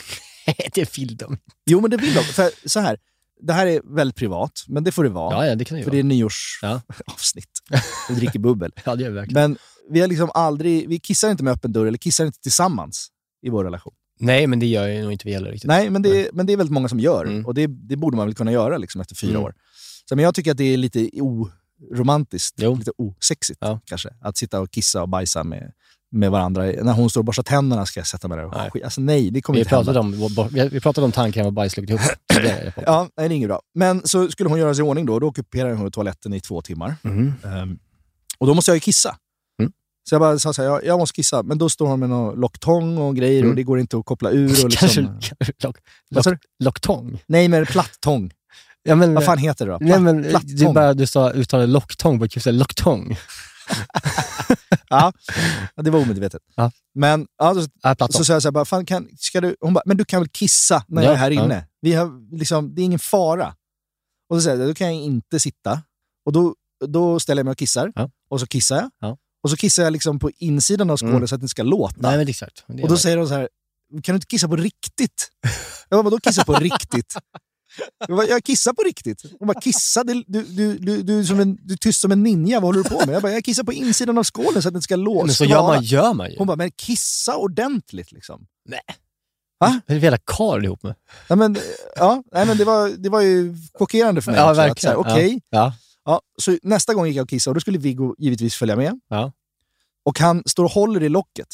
[0.74, 1.38] det vill de.
[1.66, 2.20] Jo, men det vill de.
[2.24, 2.98] För så här,
[3.40, 5.34] det här är väldigt privat, men det får det vara.
[5.34, 5.94] Ja, ja, det kan det för vara.
[5.94, 6.08] det är Ja.
[6.08, 7.50] nyårsavsnitt.
[8.08, 8.72] Vi dricker bubbel.
[8.84, 9.50] Ja, det gör vi verkligen.
[9.50, 9.58] Men
[9.90, 13.08] vi har liksom aldrig, vi kissar inte med öppen dörr, eller kissar inte tillsammans
[13.42, 13.94] i vår relation.
[14.20, 15.68] Nej, men det gör ju nog inte vi heller riktigt.
[15.68, 17.24] Nej, men det, men det är väldigt många som gör.
[17.24, 17.46] Mm.
[17.46, 19.42] Och det, det borde man väl kunna göra liksom, efter fyra Mm.
[19.42, 19.54] år.
[20.08, 22.76] Så, men jag tycker att det är lite oromantiskt, Jo.
[22.76, 23.80] lite osexigt Ja.
[23.84, 24.08] kanske.
[24.20, 25.72] Att sitta och kissa och bajsa med,
[26.12, 26.62] med varandra.
[26.62, 28.84] När hon står och borstar tänderna ska jag sätta mig där och Nej.
[28.84, 29.92] Alltså nej, det kommer Vi inte hända.
[29.92, 32.00] pratade, om, vi pratade om tandkräm och bajs ihop.
[32.28, 32.82] Det är på.
[32.86, 33.60] Ja, nej, det är inget bra.
[33.74, 36.62] Men så skulle hon göra sig i ordning då, då ockuperar hon toaletten i två
[36.62, 36.96] timmar.
[37.02, 37.34] Mhm.
[37.44, 37.78] Ehm,
[38.38, 39.16] och då måste jag ju kissa.
[39.60, 39.72] Mm.
[40.08, 41.42] Så jag bara sa så här, jag, jag måste kissa.
[41.42, 43.50] Men då står hon med någon locktång och grejer Mm.
[43.50, 44.64] och det går inte att koppla ur.
[44.64, 45.04] Och liksom,
[45.62, 45.76] lock,
[46.26, 47.22] lock, locktång?
[47.26, 48.30] nej, men platttång.
[48.82, 49.78] Ja, men, Vad fan heter det då?
[49.80, 50.74] Nej, Platt, men, du, platttång.
[50.74, 53.16] bara, du sa uttalade locktång, kul säga locktång.
[54.88, 55.12] Ja,
[55.76, 56.42] det var omedvetet.
[56.54, 56.70] Ja.
[56.94, 59.56] Men ja, då, så sa jag så här, bara, fan, kan, ska du?
[59.60, 61.66] hon bara, men du kan väl kissa när jag Ja, är här inne?
[61.80, 63.54] Vi har, liksom, det är ingen fara.
[64.30, 65.82] Och så säger jag, då kan jag inte sitta.
[66.26, 66.54] Och då,
[66.86, 67.92] då ställer jag mig och kissar.
[68.28, 68.90] Och så kissar jag.
[69.00, 69.16] Ja.
[69.42, 71.28] Och så kissar jag liksom på insidan av skålen Mm.
[71.28, 71.94] så att det inte ska låta.
[71.98, 72.64] Nej, men exakt.
[72.82, 73.48] Och då säger de så här,
[74.02, 75.30] kan du inte kissa på riktigt?
[75.88, 77.16] Jag bara, vadå kissa på riktigt?
[78.08, 79.22] Jag, bara, jag kissar på riktigt.
[79.38, 80.04] Hon bara, kissa?
[80.04, 80.42] Du, du,
[80.78, 83.06] du, du, är som en, du är tyst som en ninja, vad håller du på
[83.06, 83.14] med?
[83.14, 85.26] Jag bara, jag kissar på insidan av skålen så att inte ska låta.
[85.26, 86.38] men så gör man, gör man ju.
[86.38, 88.46] Hon bara, men kissa ordentligt liksom.
[88.68, 88.80] Nej.
[89.60, 89.80] Va?
[89.86, 90.94] Vad är jävla karl ihop med?
[91.28, 91.56] Ja, men,
[91.96, 94.40] ja, nej, men det, var, det var ju chockerande för mig.
[94.40, 94.96] Ja, också, verkligen.
[94.96, 95.72] Okej, Ja.
[96.04, 99.00] ja, så nästa gång gick jag och kissade och då skulle Viggo givetvis följa med.
[99.08, 99.32] Ja.
[100.04, 101.48] Och han står och håller i locket.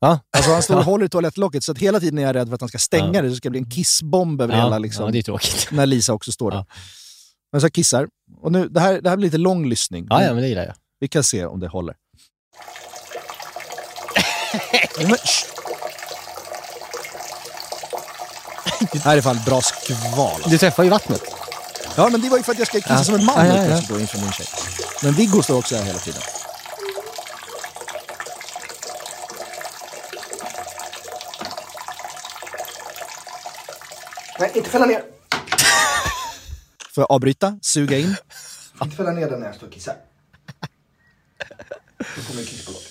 [0.00, 0.20] Ja.
[0.36, 2.54] Alltså han står och håller i toalettlocket så att hela tiden är jag rädd för
[2.54, 3.22] att han ska stänga Ja.
[3.22, 5.68] det så ska det bli en kissbomb över Ja, hela liksom, ja, det är tråkigt.
[5.70, 6.58] när Lisa också står där.
[6.58, 6.66] Ja.
[7.52, 8.08] Men så jag kissar.
[8.42, 10.06] Och nu, det, här, det här blir lite lång lyssning.
[10.10, 10.74] Ja, ja, men det gillar jag.
[11.00, 11.94] Vi kan se om det håller.
[14.98, 15.16] men,
[18.92, 20.30] det här är fan bra skval.
[20.34, 20.50] alltså.
[20.50, 21.22] Du träffar ju vattnet.
[21.96, 23.64] Ja, men det var ju för att jag ska kissa som en man Ja, ja,
[23.66, 23.80] ja.
[23.88, 24.46] då inför min tjej.
[25.02, 26.20] Men Viggo står också här hela tiden.
[34.38, 35.02] Nej, inte fälla ner.
[36.94, 37.58] Får jag avbryta?
[37.62, 38.16] Suga in?
[38.82, 39.96] Inte fälla ner den när jag står och kissar.
[41.98, 42.88] Då kommer en kiss på locket.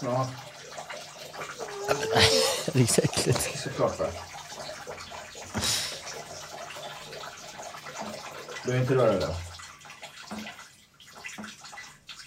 [0.00, 0.28] Ja,
[2.72, 3.48] Det är så äckligt.
[3.52, 4.10] kissa klart för.
[8.64, 9.34] Du vill inte röra det?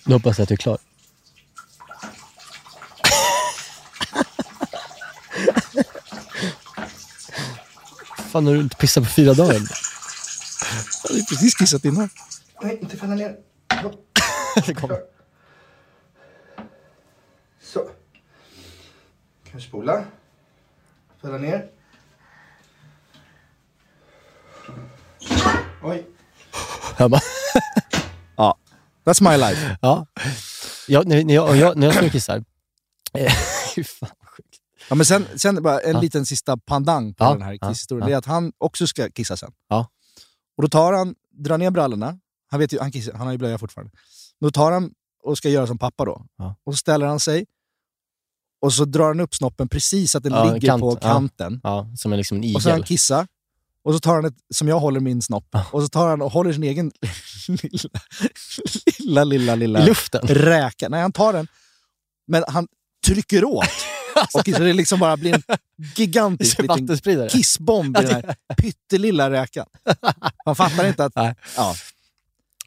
[0.06, 0.77] Nu hoppas jag att du är klar.
[8.28, 9.54] Fan, har du inte pissat på fyra dagar?
[9.54, 12.10] Jag hade precis kissat innan.
[12.62, 13.36] Nej, inte fälla ner.
[14.66, 14.90] Det kom.
[17.63, 17.80] Så.
[19.50, 20.04] Kan vi spola?
[21.22, 21.70] Fälla ner.
[25.84, 26.08] Oj.
[26.98, 27.22] Jag bara,
[28.36, 28.58] Ja,
[29.04, 29.78] that's my life.
[29.82, 30.06] ja.
[30.88, 32.44] Jag, när, när, jag, jag, när jag står och kissar,
[33.76, 34.10] fy fan.
[34.89, 36.02] Ja, men sen, sen bara en Ja.
[36.02, 38.02] liten sista pandang på Ja, den här kisshistorien.
[38.02, 38.08] ja.
[38.08, 39.52] Det är att han också ska kissa sen.
[39.69, 39.88] Ja.
[40.58, 42.19] Och då tar han, drar ner brallorna.
[42.52, 43.91] Han, vet ju, han, kissar, han har ju blöja fortfarande.
[44.41, 44.91] Då tar han
[45.23, 46.26] och ska göra som pappa då.
[46.63, 47.45] Och så ställer han sig.
[48.62, 51.62] Och så drar han upp snoppen precis så att den Ja, ligger kant, på kanten.
[51.63, 52.88] Ja, som en, liksom en Och så han igel.
[52.88, 53.28] kissar.
[53.84, 55.65] Och så tar han ett, som jag håller min snopp, Ja.
[55.71, 56.91] och så tar han och håller sin egen
[57.47, 57.89] lilla,
[59.00, 60.21] lilla, lilla, lilla I luften.
[60.28, 60.89] räka.
[60.89, 61.47] Nej, han tar den,
[62.28, 62.67] men han
[63.06, 63.65] trycker åt.
[64.34, 65.41] Och så det liksom bara blir en
[65.95, 66.97] gigantisk liten
[67.30, 69.65] kissbomb i den här pyttelilla räkan.
[70.45, 71.15] Man fattar inte att...
[71.15, 71.36] Nej.
[71.58, 71.75] Ja,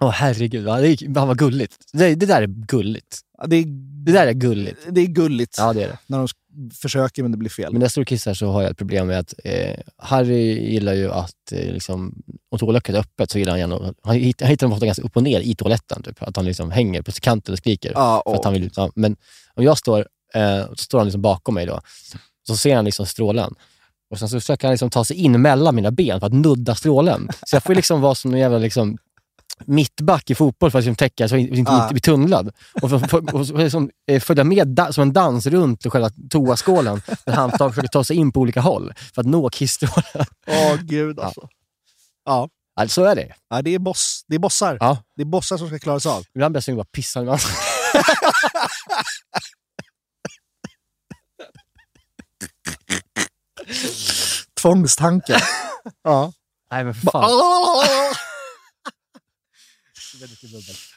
[0.02, 1.76] Åh herregud, ja, det, är- fan vad gulligt.
[1.92, 3.18] Det, det där är gulligt.
[3.46, 3.64] det, är,
[4.06, 4.80] Det där är gulligt.
[4.90, 5.98] det är gulligt Ja, det är det.
[6.06, 6.28] när de
[6.74, 7.72] försöker men det blir fel.
[7.72, 10.70] Men när jag står och kissar så har jag ett problem med att eh, Harry
[10.72, 14.46] gillar ju att eh, liksom, om toaletten är öppet så gillar han gärna han hittar,
[14.46, 16.02] han hittar dem ofta ganska upp och ner i toaletten.
[16.02, 16.22] Typ.
[16.22, 17.92] Att han liksom hänger på kanten och skriker.
[17.94, 19.16] ja, För att han vill, ja, men
[19.54, 21.80] om jag står, eh, så står han liksom bakom mig då.
[22.46, 23.54] Så ser han liksom strålen.
[24.10, 26.74] Och sen så försöker han liksom ta sig in mellan mina ben för att nudda
[26.74, 27.28] strålen.
[27.46, 28.98] Så jag får liksom vara som en jävla liksom,
[29.64, 31.88] mittback i fotboll för att liksom täcka så jag inte, Ah.
[31.90, 32.52] blir tunnlad.
[32.82, 37.02] Och, för, för, och liksom, eh, följa med da, som en dans runt själva toaskålen
[37.24, 40.26] där han tar, försöker ta sig in på olika håll för att nå kissstrålen.
[40.46, 41.48] Åh gud alltså.
[42.24, 42.48] Ja.
[42.80, 43.32] Alltså, så är det.
[43.50, 44.76] Ja, det är, boss, det är bossar.
[44.80, 44.98] Ja.
[45.16, 46.24] Det är bossar som ska klara sig av.
[46.34, 47.22] Ibland blir jag sugen på att pissa.
[47.22, 47.38] Men
[54.61, 55.40] Tvångstanken.
[56.04, 56.33] ja.
[56.70, 57.30] Nej men för fan.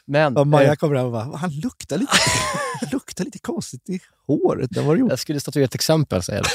[0.06, 2.12] Men, Och Maja eh, kommer hem och bara, han luktar lite,
[2.92, 4.76] luktar lite konstigt i håret.
[4.76, 5.10] Har du gjort?
[5.10, 6.50] jag skulle statuera ett exempel, säger jag.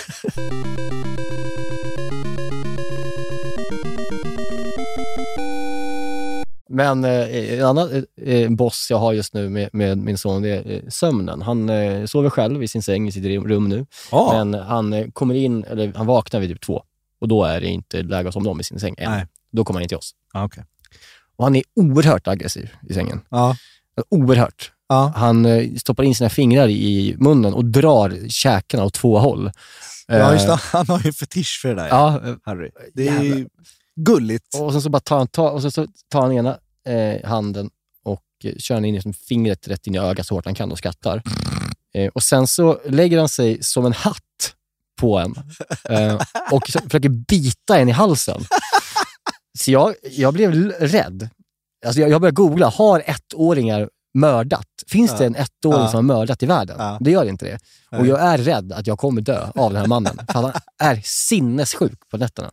[6.79, 10.41] Men eh, en annan eh, eh, boss jag har just nu med, med min son,
[10.41, 11.41] det är sömnen.
[11.41, 11.69] Han
[12.07, 13.85] sover själv i sin säng i sitt rum- nu.
[14.11, 14.31] Ja.
[14.45, 16.83] Men han kommer in, eller han vaknar vid typ två.
[17.21, 19.11] Och då är det inte läge att somna om i sin säng än.
[19.11, 19.25] Nej.
[19.51, 20.11] Då kommer han in till oss.
[20.33, 20.63] Ja, okej.
[21.37, 23.21] Och han är oerhört aggressiv i sängen.
[23.29, 23.55] Ja.
[24.09, 24.71] Oerhört.
[24.89, 25.13] Ja.
[25.15, 25.47] Han
[25.79, 29.51] stoppar in sina fingrar i munnen och drar käkarna åt två håll.
[30.07, 30.55] ja, just det.
[30.63, 32.69] Han har ju en fetisch för det där, Ja, Harry.
[32.93, 33.47] Det är ju
[33.95, 34.55] gulligt.
[34.59, 37.69] och sen så bara tar han, tar, och så tar han ena eh, handen
[38.03, 38.23] och
[38.57, 41.21] kör in liksom fingret rätt in i ögat så hårt han kan och skrattar.
[41.93, 44.53] Eh, och sen så lägger han sig som en hatt
[45.01, 45.35] på en
[45.89, 48.41] eh, och försöker bita en i halsen.
[49.59, 51.29] Så jag, jag blev rädd.
[51.85, 54.67] Alltså jag, jag började googla, har ettåringar mördat?
[54.87, 55.25] Finns det Ja.
[55.25, 55.87] en ettåring Ja.
[55.87, 56.75] som har mördat i världen?
[56.79, 56.97] Ja.
[57.01, 57.59] Det gör inte det.
[57.97, 60.19] Och jag är rädd att jag kommer dö av den här mannen.
[60.31, 62.51] För han är sinnessjuk på nätterna.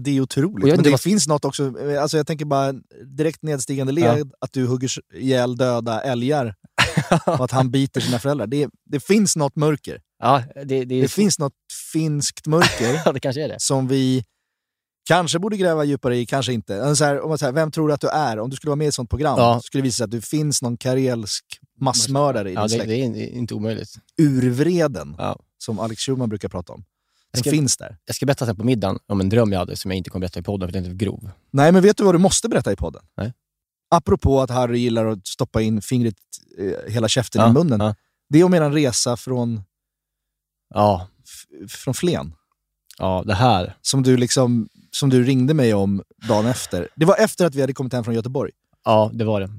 [0.00, 0.68] Ja, det är otroligt.
[0.68, 2.72] Jag Men det vad- finns något också, alltså jag tänker bara
[3.16, 6.54] direkt nedstigande led, att du hugger ihjäl döda älgar
[7.26, 8.46] och att han biter sina föräldrar.
[8.46, 10.00] Det, det finns något mörker.
[10.22, 11.52] Ja, det, det, Det finns något
[11.92, 13.60] finskt mörker ja, det kanske är det.
[13.60, 14.24] som vi
[15.08, 16.96] kanske borde gräva djupare i, kanske inte.
[16.96, 18.38] Så här, om man säger, vem tror du att du är?
[18.38, 19.60] Om du skulle vara med i ett sånt program Ja.
[19.64, 21.44] skulle det visa sig att du finns någon karelsk
[21.80, 22.88] massmördare i Ja, din det, släkt.
[22.88, 23.94] det är inte omöjligt.
[24.22, 25.38] Urvreden, Ja.
[25.58, 26.84] som Alex Schulman brukar prata om.
[27.32, 27.96] Den ska- finns där.
[28.04, 30.20] Jag ska berätta sen på middagen om en dröm jag hade som jag inte kommer
[30.20, 31.30] berätta i podden för den är för grov.
[31.50, 33.02] Nej, men vet du vad du måste berätta i podden?
[33.16, 33.32] Nej.
[33.90, 36.14] Apropå att Harry gillar att stoppa in fingret,
[36.58, 37.80] eh, hela käften Ja, i munnen.
[37.80, 37.94] ja.
[38.28, 39.62] Det är om er resa från,
[40.74, 41.08] Ja,
[41.68, 42.34] från Flen.
[42.98, 43.76] ja, det här.
[43.82, 46.88] Som du, liksom, som du ringde mig om dagen efter.
[46.96, 48.52] Det var efter att vi hade kommit hem från Göteborg.
[48.84, 49.50] Ja, det var det.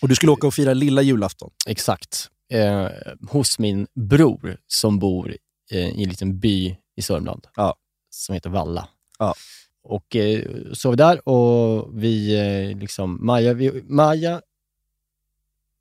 [0.00, 1.50] Och du skulle åka och fira lilla julafton.
[1.66, 2.28] Exakt.
[2.52, 2.86] Eh,
[3.30, 5.36] hos min bror som bor
[5.70, 7.74] eh, i en liten by i Sörmland Ja.
[8.10, 8.88] som heter Valla.
[9.18, 9.34] Ja.
[9.82, 10.42] Och eh,
[10.90, 12.36] vi där och vi,
[12.70, 14.42] eh, liksom, Maja, vi, Maja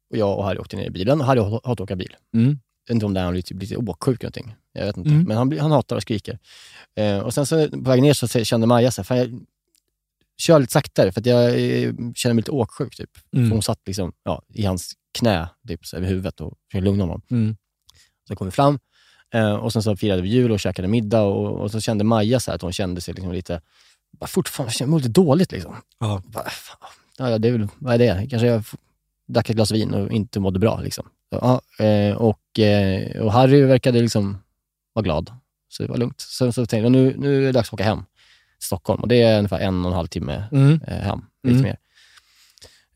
[0.10, 1.22] och jag och Harry åkte ner i bilen.
[1.22, 2.16] Harry hatar att åka bil.
[2.34, 2.48] Mm.
[2.48, 4.56] Jag vet inte om det är han lite, lite åksjuk eller någonting.
[4.74, 5.10] Jag vet inte.
[5.10, 5.24] Mm.
[5.24, 6.40] Men han, blir- han hatar och skriker.
[6.96, 9.40] Eh, och sen så på väg ner så kände Maja så här, fan jag
[10.38, 12.96] kör lite saktare för att jag eh, känner mig lite åksjuk.
[12.96, 13.10] Typ.
[13.36, 13.52] Mm.
[13.52, 17.22] Hon satt liksom, ja, i hans knä typ, så över huvudet och försökte lugna honom.
[17.32, 17.56] Mm.
[18.28, 18.80] Så kom vi fram
[19.34, 22.40] eh, och sen så firade vi jul och käkade middag och, och så kände Maja
[22.40, 23.62] så att hon kände sig liksom lite,
[24.20, 25.52] bara fortfarande kände mig lite dåligt.
[25.52, 25.76] Liksom.
[26.00, 26.22] Ja.
[26.26, 26.46] Bara,
[27.18, 28.28] ja, det är väl, vad är det?
[28.30, 28.64] Kanske jag
[29.28, 30.80] drack ett glas vin och inte mådde bra.
[30.82, 31.10] Liksom.
[31.30, 34.38] Ja, eh, och, eh, och Harry verkade liksom
[34.94, 35.32] vara glad,
[35.70, 36.22] så det var lugnt.
[36.22, 38.00] Så, så tänkte jag, nu, nu är det dags att åka hem
[38.60, 40.80] till Stockholm och det är ungefär en och en halv timme Mm.
[40.88, 41.22] eh, hem.
[41.44, 41.62] Lite Mm.
[41.64, 41.78] mer.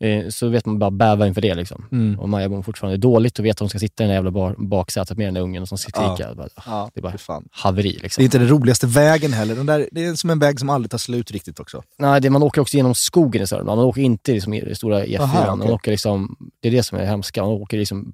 [0.02, 1.54] Eh, så vet man bara bäva inför det.
[1.54, 1.84] Liksom.
[1.92, 2.20] Mm.
[2.20, 4.54] Och Maja mår fortfarande dåligt och vet att hon ska sitta i den jävla bar-
[4.58, 6.34] baksätet med den där ungen och som ska Ja.
[6.34, 7.48] Bara, Ja, Det är bara fan.
[7.50, 7.92] haveri.
[7.92, 8.24] Det är Liksom.
[8.24, 9.54] inte den roligaste vägen heller.
[9.54, 11.82] Den där, det är som en väg som aldrig tar slut riktigt också.
[11.98, 13.76] Nej, det, man åker också genom skogen i Sörmland.
[13.78, 15.20] Man åker inte liksom, i stora E4.
[15.20, 15.72] Aha, man okej.
[15.74, 17.42] åker liksom, det är det som är hemska.
[17.42, 18.12] Man åker liksom,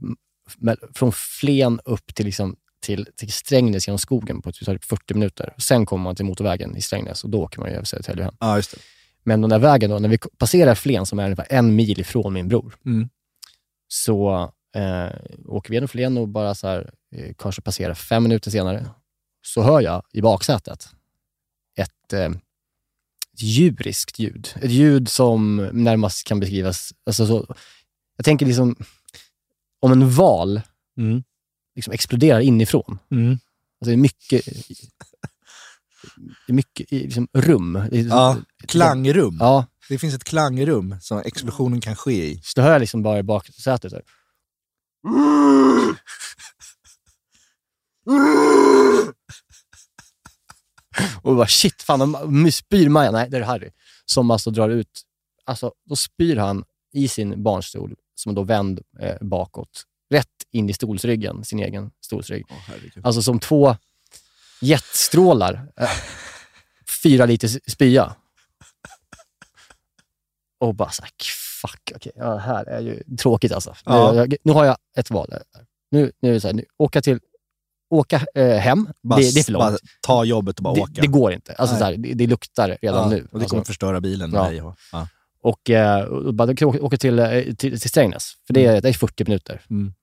[0.94, 5.54] från Flen upp till, liksom, till, till Strängnäs genom skogen på typ 40 minuter.
[5.58, 8.34] Sen kommer man till motorvägen i Strängnäs och då åker man ju över Södertälje hem.
[8.40, 8.76] Ja, just det.
[9.28, 12.32] Men den där vägen då, när vi passerar Flen som är ungefär en mil ifrån
[12.32, 13.08] min bror, Mm.
[13.88, 14.42] så
[14.76, 15.10] eh,
[15.46, 18.86] åker vi genom Flen och bara så här, eh, kanske passerar fem minuter senare,
[19.42, 20.88] så hör jag i baksätet
[21.78, 22.30] ett eh,
[23.38, 24.48] djuriskt ljud.
[24.62, 27.54] Ett ljud som närmast kan beskrivas, alltså så,
[28.16, 28.76] jag tänker liksom
[29.80, 30.60] om en val
[30.98, 31.22] Mm.
[31.74, 32.98] liksom exploderar inifrån.
[33.10, 33.30] Mm.
[33.30, 33.40] Alltså
[33.84, 34.44] det är mycket,
[36.48, 37.72] mycket i liksom rum.
[37.90, 38.36] Det är- Ja,
[38.68, 39.36] klangrum.
[39.40, 42.40] Ja, Det finns ett klangrum som explosionen kan ske i.
[42.44, 44.00] så då hör jag liksom bara i baksätet så.
[51.22, 53.10] Och bara shit, fan, de spyr Maja.
[53.10, 53.70] Nej, det är Harry.
[54.04, 55.02] Som alltså drar ut,
[55.44, 60.70] alltså då spyr han i sin barnstol, som är då vänd eh, bakåt, rätt in
[60.70, 62.44] i stolsryggen, sin egen stolsrygg.
[63.04, 63.76] Alltså som två
[64.60, 65.68] jetstrålar.
[65.76, 65.88] Eh,
[67.02, 68.14] fyra liter spya.
[70.60, 71.10] Och bara såhär,
[71.62, 73.74] fuck, okej, ja, det här är ju tråkigt alltså.
[73.84, 74.12] Ja.
[74.12, 75.34] Nu, jag, nu har jag ett val.
[75.90, 77.20] Nu, nu är det så här, nu, åka till,
[77.90, 79.80] åka eh, hem, Bara, det, det är för bara långt.
[80.00, 81.00] ta jobbet och bara Det, åka.
[81.02, 81.54] det går inte.
[81.54, 83.16] Alltså, så här, det, det luktar redan ja, nu.
[83.22, 84.44] Och det alltså, kommer förstöra bilen Ja.
[84.48, 84.62] dig.
[84.62, 85.08] och- Ja.
[85.42, 88.88] och, eh, och bara, kan åka, till, eh, till, till Strängnäs, för det är, det
[88.88, 89.62] är 40 minuter.
[89.70, 89.94] Mm.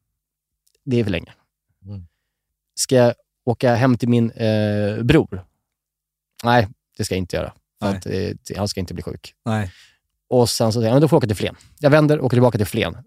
[0.86, 1.34] Det är för länge.
[1.86, 2.08] Mm.
[2.76, 3.14] Ska jag
[3.46, 5.46] åka hem till min eh, bror?
[6.44, 7.54] Nej, det ska jag inte göra.
[7.80, 9.34] Att, eh, han ska inte bli sjuk.
[9.46, 9.72] Nej.
[10.30, 11.56] Och sen så säger jag, men då får jag åka till Flen.
[11.80, 12.98] Jag vänder och åker tillbaka till Flen.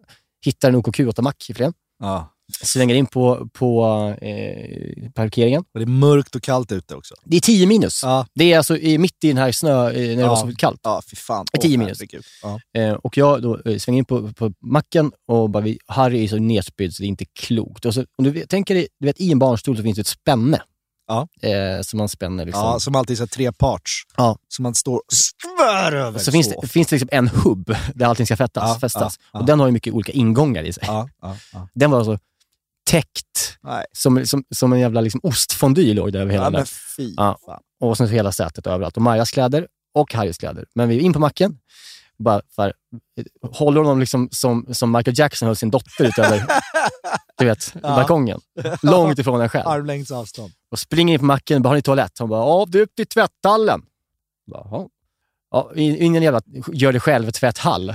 [0.45, 1.73] Hittar en OKQ8-mack i Flen.
[1.99, 2.35] Ja.
[2.63, 3.85] Svänger in på, på
[4.23, 5.65] eh, parkeringen.
[5.75, 7.15] Och det är mörkt och kallt ute också.
[7.25, 8.01] Det är 10 minus.
[8.03, 10.29] Ja, Det är alltså i, mitt i den här snö, eh, när det Ja.
[10.29, 10.81] var så kallt.
[10.83, 11.47] ja fy fan.
[11.53, 11.99] Ett tio Åh, minus.
[12.01, 12.25] herregud.
[12.43, 12.61] Ja.
[12.81, 16.29] Eh, och jag då eh, svänger in på, på macken och bara, vi, Harry är
[16.29, 17.85] så nedspydd så det är inte klokt.
[17.85, 20.07] Och så, om du tänker dig, du vet, i en barnstol så finns det ett
[20.07, 20.63] spänne.
[21.11, 21.29] Ja.
[21.49, 22.63] Eh, som man spänner liksom.
[22.65, 24.03] ja, som alltid så här tre parts.
[24.17, 24.39] Ja.
[24.49, 26.19] Som man står och svär över.
[26.19, 29.19] så finns det, finns det liksom en hubb där allting ska fästas, Ja, fästas.
[29.33, 29.39] ja.
[29.41, 30.85] Och den har ju mycket olika ingångar i sig.
[31.75, 32.19] Den var alltså
[32.89, 33.85] täckt, Nej.
[33.93, 36.65] som, som, som en jävla liksom ostfondy låg det över hela Ja, den
[36.97, 37.15] där.
[37.17, 37.61] Ja.
[37.81, 38.97] Och sen hela sätet överallt.
[38.97, 40.65] Och Majas kläder och Harrys kläder.
[40.75, 41.59] Men vi är in på macken.
[42.19, 42.73] Bara för,
[43.53, 46.47] håller honom liksom som, som Michael Jackson höll sin dotter ut över
[47.39, 47.81] du vet, Ja.
[47.81, 48.41] balkongen.
[48.83, 49.69] Långt ifrån en själv.
[49.69, 50.53] Armlängds avstånd.
[50.71, 51.63] Och springer in på macken.
[51.63, 52.19] Bara, har ni toalett?
[52.19, 53.83] Han bara, ja, är upp till tvätthallen.
[54.47, 54.89] "Jaha."
[55.51, 56.41] ja, ingen jävla
[56.73, 57.95] gör det själv tvätthall.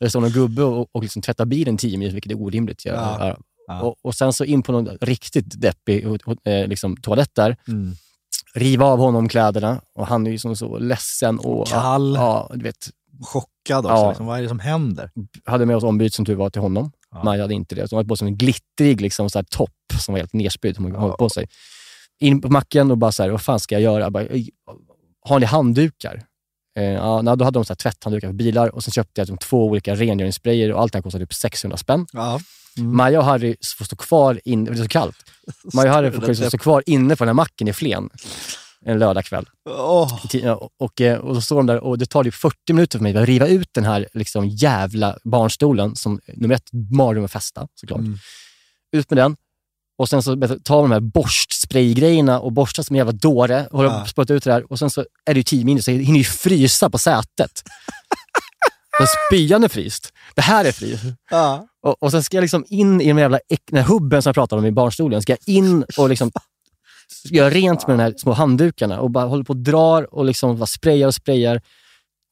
[0.00, 2.84] Det står någon gubbe och, och liksom tvättar bilen 10 mil, vilket är orimligt.
[2.84, 2.92] Ja.
[3.28, 3.36] Ja.
[3.66, 3.74] Ja.
[3.74, 3.82] Ja.
[3.82, 6.04] Och, och sen så in på någon riktigt deppig
[6.44, 7.94] eh, liksom, toalett där Mm.
[8.54, 12.14] riva av honom kläderna och han är ju som så ledsen och Kall.
[12.14, 12.90] Ja, du vet,
[13.22, 13.94] Chockad också.
[13.96, 14.08] Ja.
[14.08, 14.26] Liksom.
[14.26, 15.10] Vad är det som händer?
[15.44, 16.92] hade med oss ombyte som tur var till honom.
[17.10, 17.24] Ja.
[17.24, 17.88] Maja hade inte det.
[17.88, 20.78] Så hon hade på sig en glittrig liksom, så här, topp som var helt nerspydd.
[20.78, 21.48] Hon hade på sig.
[22.20, 24.02] In på macken och bara så här, vad fan ska jag göra?
[24.02, 24.50] Jag Bara, "Ej,
[25.28, 26.22] har ni handdukar?
[26.76, 29.38] Eh, ja, då hade de så här, tvätthanddukar för bilar och sen köpte jag liksom,
[29.38, 32.06] två olika rengöringssprayer och allt det här kostade typ 600 spänn.
[32.12, 32.40] Ja.
[32.76, 35.16] Maja och Harry får stå kvar inne, det är så kallt.
[35.74, 38.10] Maja och Harry får liksom stå kvar inne på den här macken i Flen
[38.84, 39.48] en lördagkväll.
[40.28, 42.98] Ti- och, och, eh, och så står de där och det tar typ 40 minuter
[42.98, 47.32] för mig att riva ut den här liksom jävla barnstolen som nummer ett, mardröm att
[47.32, 48.00] fästa såklart.
[48.00, 48.18] Mm.
[48.92, 49.36] Ut med den
[49.98, 53.90] och sen så tar de här borstspraygrejerna och borstar som en jävla dåre och Ja.
[53.90, 55.98] att spotta ut det där och sen så är det ju 10 minuter så jag
[55.98, 57.62] hinner ju frysa på sätet.
[58.98, 60.12] Men spyan är fryst.
[60.34, 61.02] Det här är fryst.
[61.30, 61.66] Ja.
[61.82, 63.38] Och, och sen ska jag liksom in i den jävla
[63.70, 65.22] den här hubben som jag pratade om i barnstolen.
[65.22, 66.30] Ska jag in och liksom
[67.30, 70.58] göra rent med de här små handdukarna och bara håller på och drar och liksom
[70.58, 71.60] bara sprayar och sprayar.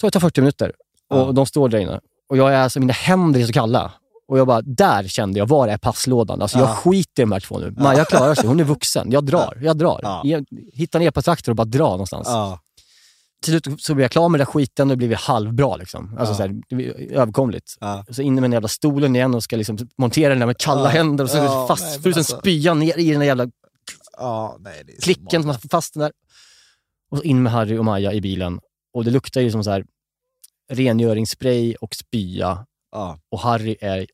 [0.03, 0.72] Det tar 40 minuter
[1.11, 1.33] och Ja.
[1.33, 2.01] de står där inne.
[2.29, 3.92] Och jag är alltså, mina händer är så kalla.
[4.33, 6.42] Och jag bara, där kände jag, var är passlådan?
[6.42, 6.68] Alltså Ja.
[6.68, 7.71] jag skiter i de här två nu.
[7.79, 9.11] Maja klarar sig, hon är vuxen.
[9.12, 10.01] Jag drar, jag drar.
[10.03, 10.21] Ja.
[10.25, 12.29] Jag hittar en epatraktor och bara dra någonstans.
[12.29, 12.61] Ja.
[13.45, 15.77] Till slut så blir jag klar med den där skiten och det blir halvbra.
[15.77, 16.16] Liksom.
[16.18, 16.37] Alltså Ja.
[16.37, 17.77] så här, det blir överkomligt.
[17.81, 18.05] Ja.
[18.11, 20.83] Så inne med den jävla stolen igen och ska liksom montera den där med kalla
[20.83, 20.88] Ja.
[20.88, 23.47] händer och så Ja, nej, fastfrusen men alltså- spya ner i den där jävla
[24.18, 26.12] Ja, nej, klicken som får fast den där.
[27.11, 28.61] Och så in med Harry och Maja i bilen.
[28.95, 29.85] Och det luktar ju som så här
[30.73, 32.66] rengöringsspray och spya.
[32.92, 33.18] Ja.
[33.31, 34.07] Och Harry är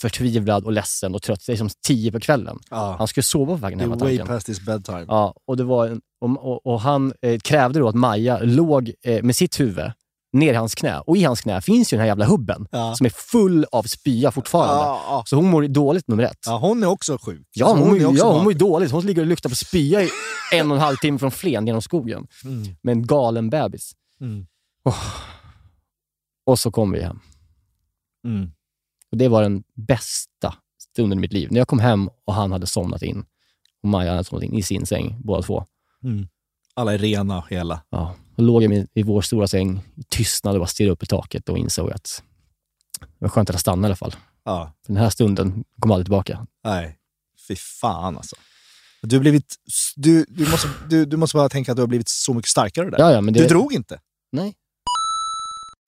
[0.00, 1.46] förtvivlad och ledsen och trött.
[1.46, 2.58] Det är som tio på kvällen.
[2.70, 2.94] Ja.
[2.98, 5.04] Han skulle sova på vägen Det hem way past his bedtime.
[5.08, 8.92] Ja, och, det var en, och, och, och han eh, krävde då att Maja låg
[9.04, 9.92] eh, med sitt huvud
[10.32, 10.98] ner i hans knä.
[11.00, 12.94] Och i hans knä finns ju den här jävla hubben Ja.
[12.94, 14.74] som är full av spya fortfarande.
[14.74, 15.22] Ja, ja.
[15.26, 16.38] Så hon mår dåligt nummer ett.
[16.46, 17.48] ja, hon är också sjuk.
[17.52, 18.90] Ja, hon, hon, är också ja, hon mår dåligt.
[18.90, 20.10] Hon ligger och luktar på spya i
[20.52, 22.26] en och en halv timme från Flen genom skogen.
[22.44, 22.76] Mm.
[22.82, 23.92] Med en galen bebis.
[24.20, 24.46] Mm.
[26.46, 27.20] Och så kom vi hem.
[28.26, 28.50] Mm.
[29.10, 30.54] Och det var den bästa
[30.92, 31.48] stunden i mitt liv.
[31.52, 33.24] När jag kom hem och han hade somnat in.
[33.82, 35.64] Och Maja hade somnat in i sin säng, båda två.
[36.04, 36.28] Mm.
[36.74, 37.82] Alla är rena hela.
[37.90, 41.06] Ja, då låg jag i- vår stora säng i tystnad och bara stirrade upp i
[41.06, 42.22] taket och insåg att
[43.00, 44.14] det var skönt att jag stannade i alla fall.
[44.44, 44.72] Ja.
[44.86, 46.46] För den här stunden kom aldrig tillbaka.
[46.64, 46.98] Nej,
[47.48, 48.36] fy fan alltså.
[49.02, 49.54] Du, blivit,
[49.96, 52.90] du, du, måste, du, du måste bara tänka att du har blivit så mycket starkare
[52.90, 52.98] där.
[52.98, 54.00] Ja, ja, men det, Du drog inte.
[54.32, 54.54] Nej.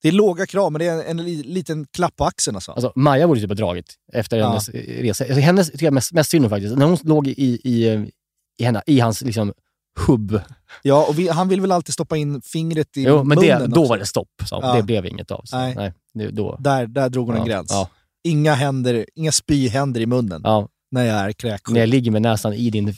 [0.03, 2.73] Det är låga krav, men det är en, en li- liten klapp på axeln alltså.
[2.73, 4.49] Alltså, Maja borde typ ha dragit efter Ja.
[4.49, 5.25] hennes resa.
[5.25, 6.77] Alltså, hennes tycker jag mest, mest synd om faktiskt.
[6.77, 7.33] När hon låg i,
[7.65, 7.87] i,
[8.59, 9.53] i, henne, i hans liksom,
[10.07, 10.41] hubb.
[10.83, 13.71] Ja, och vi, han vill väl alltid stoppa in fingret i Jo, men det, munnen
[13.71, 13.91] då också.
[13.91, 14.29] var det stopp.
[14.49, 14.59] Så.
[14.63, 14.75] Ja.
[14.77, 15.43] Det blev inget av.
[15.45, 15.57] Så.
[15.59, 15.75] Nej.
[15.77, 15.93] Nej.
[16.15, 16.57] det, då.
[16.61, 17.71] Där, där drog hon Ja, en gräns.
[17.71, 17.89] Ja,
[18.25, 20.69] Inga, händer, inga spyhänder i munnen ja.
[20.91, 21.73] när jag är kräksjuk.
[21.75, 22.95] När jag ligger med näsan i din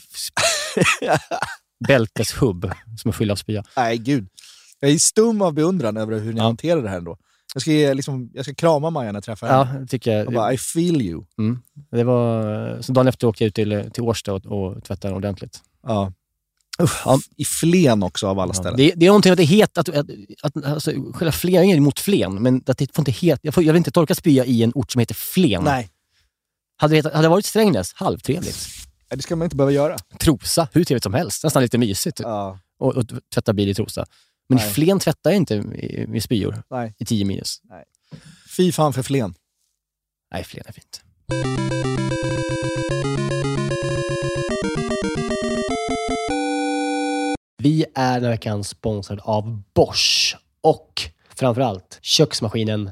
[1.87, 3.63] bälteshubb som är full av spya.
[3.77, 4.27] Nej, gud.
[4.79, 6.43] Jag är stum av beundran över hur ni Ja.
[6.43, 7.17] hanterar det här ändå.
[7.53, 9.69] Jag ska, ge, liksom, jag ska krama Maja när jag träffar henne.
[9.73, 10.25] Ja, det tycker jag.
[10.25, 11.23] Jag bara, I feel you.
[11.37, 11.59] Mm.
[11.91, 15.59] Det var, så dagen efter åkte jag ut till, till Årsta och, och tvättade ordentligt.
[15.87, 16.13] Ja.
[16.81, 17.19] Usch, ja.
[17.37, 18.53] I Flen också av alla Ja.
[18.53, 18.77] ställen.
[18.77, 20.05] Det, det är någonting att det heter, att, att,
[20.41, 23.63] att alltså, själva Flen, är emot Flen, men att det får inte heta, jag, får,
[23.63, 25.63] jag vill inte torka spya i en ort som heter Flen.
[25.63, 25.89] Nej,
[26.77, 28.67] Hade det, hade det varit Strängnäs, halvtrevligt.
[29.09, 29.97] det ska man inte behöva göra.
[30.19, 31.43] Trosa, hur trevligt som helst.
[31.43, 32.59] Nästan lite mysigt Ja.
[32.79, 34.05] och, och tvätta bil i Trosa.
[34.47, 34.69] Men Nej.
[34.73, 36.95] Flen tvättar jag inte i- med spyor Nej.
[36.97, 37.61] i 10 minus.
[38.57, 39.33] Fy fan för Flen.
[40.33, 41.01] Nej, Flen är fint.
[47.57, 51.01] Vi är den här veckan sponsrade av Bosch och
[51.35, 52.91] framförallt köksmaskinen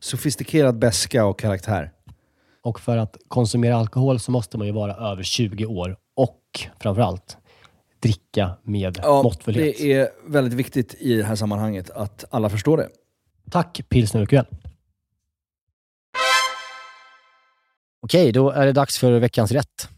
[0.00, 1.92] sofistikerad beska och karaktär.
[2.62, 6.40] Och för att konsumera alkohol så måste man ju vara över 20 år och
[6.80, 7.36] framförallt
[8.00, 9.78] dricka med måttfullhet.
[9.78, 12.88] det är väldigt viktigt i det här sammanhanget att alla förstår det.
[13.50, 14.46] Tack Pilsner Urquell.
[18.02, 19.88] Okej, då är det dags för veckans rätt.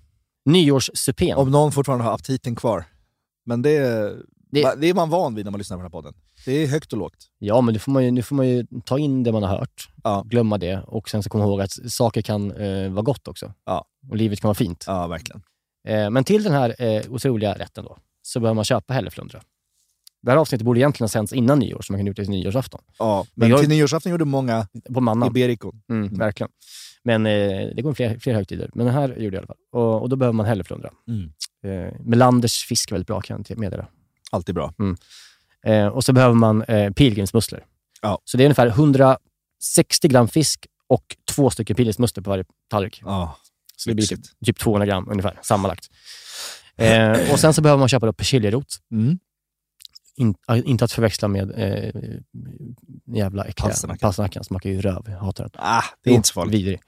[0.45, 1.37] Nyårssupén.
[1.37, 2.85] Om någon fortfarande har aptiten kvar.
[3.45, 4.13] Men det,
[4.53, 4.89] Det- det...
[4.89, 6.15] är man van vid när man lyssnar på den här podden.
[6.45, 7.27] Det är högt och lågt.
[7.39, 9.51] Ja, men nu får, man ju, nu får man ju ta in det man har
[9.59, 10.23] hört, Ja.
[10.27, 13.53] glömma det och sen så komma ihåg att saker kan eh, vara gott också.
[13.67, 13.85] Ja.
[14.11, 14.85] Och livet kan vara fint.
[14.87, 15.43] Ja, verkligen.
[15.89, 19.41] Eh, men till den här eh, otroliga rätten då, så behöver man köpa hälleflundra.
[20.23, 22.31] Det här avsnittet borde egentligen ha sänts innan nyår, så man kan gjort det till
[22.31, 22.81] nyårsafton.
[22.99, 25.29] Ja, men jag- till nyårsafton gjorde många På mannan.
[25.29, 25.83] Ibericon.
[25.91, 26.51] Mm, Verkligen.
[27.05, 27.33] Men eh,
[27.77, 28.71] det går fler, fler högtider.
[28.75, 29.57] Men den här gjorde jag i alla fall.
[29.73, 30.91] Och, och då behöver man hälleflundra.
[31.09, 31.33] Mm.
[31.65, 33.87] Eh, Melanders fisk är väldigt bra kan jag meddela.
[34.33, 34.75] Alltid bra.
[35.67, 37.65] Eh, och så behöver man eh, pilgrimsmusslor.
[38.03, 38.19] Ja.
[38.25, 43.01] Så det är ungefär 160 gram fisk och två stycken pilgrimsmusslor på varje tallrik.
[43.05, 43.37] Ja,
[43.77, 45.89] Så det blir typ, typ 200 gram ungefär, sammanlagt.
[46.77, 48.79] Eh, och sen så behöver man köpa då persiljerot.
[48.93, 49.19] Mm.
[50.17, 52.03] In, inte att förväxla med eh,
[53.17, 53.99] jävla äckliga Palsternacka.
[53.99, 54.45] palsternackan.
[54.45, 55.03] Smakar ju röv.
[55.07, 55.53] Jag hatar den.
[55.55, 56.55] Ah, det är inte så farligt.
[56.55, 56.81] Vidrig.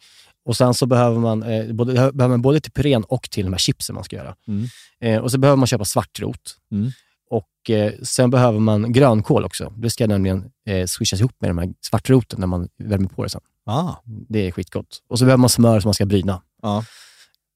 [0.45, 3.53] Och sen så behöver man, eh, både, behöver man både till purén och till de
[3.53, 4.37] här chipsen man ska göra.
[4.49, 4.69] Mm.
[5.01, 6.57] Eh, och så behöver man köpa svartrot.
[6.73, 6.91] Mm.
[7.35, 9.73] Och eh, sen behöver man grönkål också.
[9.77, 13.29] Det ska nämligen eh, swishas ihop med de här svartroten när man värmer på det
[13.29, 13.41] sen.
[13.67, 13.95] Ah.
[14.05, 15.03] Det är skitgott.
[15.09, 16.43] Och så behöver man smör som man ska bryna.
[16.63, 16.85] Ja.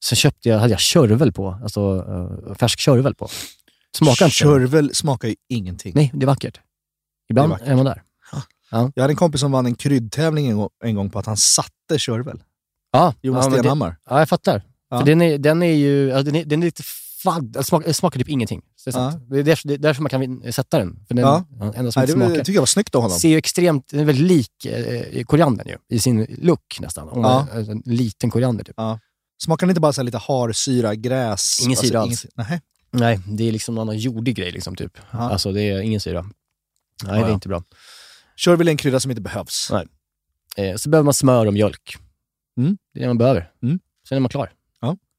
[0.04, 2.04] Sen köpte jag, hade jag körvel på, alltså
[2.48, 3.28] eh, färsk körvel på.
[3.96, 4.34] Smakar inte.
[4.34, 5.92] Körvel smakar ju ingenting.
[5.94, 6.60] Nej, det är vackert.
[7.30, 7.68] Ibland Det är vackert.
[7.68, 8.02] är man där.
[8.94, 11.36] Jag hade en kompis som vann en kryddtävling en gång, en gång på att han
[11.36, 12.42] satte körvel.
[12.92, 13.96] Ja, Jonas ja, Stenhammar.
[14.10, 14.62] ja jag fattar.
[14.90, 14.98] Ja.
[14.98, 16.82] För den, är, den är ju ja, den är, den är lite
[17.22, 17.44] fadd.
[17.52, 17.64] Den
[17.94, 18.62] smakar, typ ingenting.
[18.76, 19.24] Så det, är sant.
[19.30, 21.04] det, är därför, det är därför man kan sätta den.
[21.08, 21.44] För den Ja.
[21.60, 21.72] ja.
[21.76, 22.34] enda som Nej, det smakar.
[22.36, 23.18] tycker jag var snyggt av honom.
[23.18, 27.08] ser ju extremt, den är väldigt lik eh, koriandern ju, i sin look nästan.
[27.14, 27.20] Ja.
[27.20, 28.76] man, en liten koriander typ.
[29.44, 31.60] Smakar den inte bara så lite harsyra, gräs?
[31.64, 32.26] Ingen syra alls.
[32.34, 32.60] Nej.
[32.90, 34.98] Nej, det är liksom någon annan jordig grej liksom typ.
[35.10, 35.18] Ja.
[35.18, 36.22] Alltså det är ingen syra.
[36.22, 36.32] Nej,
[37.06, 37.34] Ja, det är ja.
[37.34, 37.62] inte bra.
[38.36, 39.68] Körvel är en krydda som inte behövs.
[39.72, 39.86] Nej.
[40.56, 41.96] Eh, så behöver man smör och mjölk.
[42.58, 42.78] Mm.
[42.94, 43.50] Det är det man behöver.
[43.62, 43.78] Mm.
[44.08, 44.52] Sen är man klar.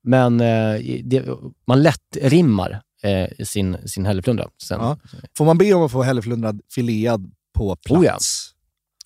[0.10, 1.26] Men eh, det,
[1.68, 4.47] man lätt rimmar eh, sin, sin hälleflundra.
[4.64, 4.97] Sen, Ja.
[5.38, 7.95] Får man be om att få hälleflundrad filead på plats?
[7.97, 8.18] Oh ja.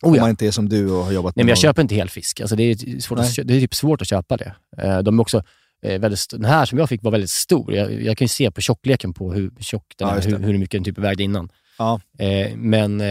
[0.08, 0.22] Om Oh ja.
[0.24, 1.96] man inte är som du och har jobbat Nej, men med jag någon- köper inte
[1.96, 2.42] hel fisk.
[2.42, 3.46] Alltså, det, är svårt att, Nej.
[3.46, 4.56] det är typ svårt att köpa det.
[4.78, 5.44] Eh, De är också
[5.86, 7.74] eh, väldigt Den här som jag fick var väldigt stor.
[7.74, 10.58] Jag, jag kan ju se på tjockleken på hur tjock den Ja, är, hur, hur
[10.58, 11.50] mycket den typ vägde innan.
[11.78, 12.02] Ja.
[12.20, 13.02] Eh, Men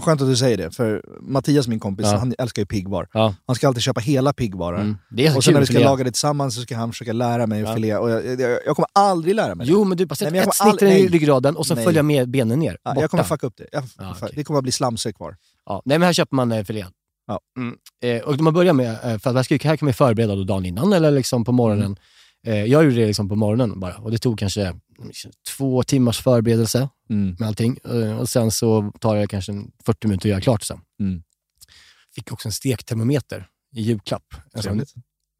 [0.00, 2.16] Skönt att du säger det, för Mattias, min kompis, Ja.
[2.16, 3.08] han älskar ju piggvar.
[3.12, 3.34] Ja.
[3.46, 4.80] Han ska alltid köpa hela piggvarar.
[4.80, 4.96] Mm.
[5.10, 5.88] Det är så Och sen kul när vi ska filea.
[5.90, 7.74] laga det tillsammans så ska han försöka lära mig att Ja.
[7.74, 8.00] filea.
[8.00, 9.72] Och jag, jag, jag kommer aldrig lära mig det.
[9.72, 12.78] Jo, men du bara jag ett snitt i ryggraden och sen följa med benen ner.
[12.82, 13.66] Ja, jag kommer fucka upp det.
[13.72, 14.28] Jag, Ja, okej.
[14.36, 15.36] Det kommer att bli slamsor kvar.
[15.66, 16.90] Ja, nej, men här köper man eh, filén.
[17.26, 17.40] Ja.
[17.58, 17.76] Mm.
[18.04, 20.92] Eh, och man börjar med, eh, för att här kan man förbereda då dagen innan
[20.92, 21.96] eller liksom på morgonen.
[22.46, 22.58] Mm.
[22.58, 24.74] Eh, jag gjorde det liksom på morgonen bara och det tog kanske
[25.56, 27.36] två timmars förberedelse Mm.
[27.38, 27.78] med allting.
[27.84, 30.80] Eh, och sen så tar det kanske en 40 minuter att göra klart sen.
[31.00, 31.22] Mm.
[32.14, 34.34] Fick också en stektermometer i julklapp.
[34.52, 34.84] En sån.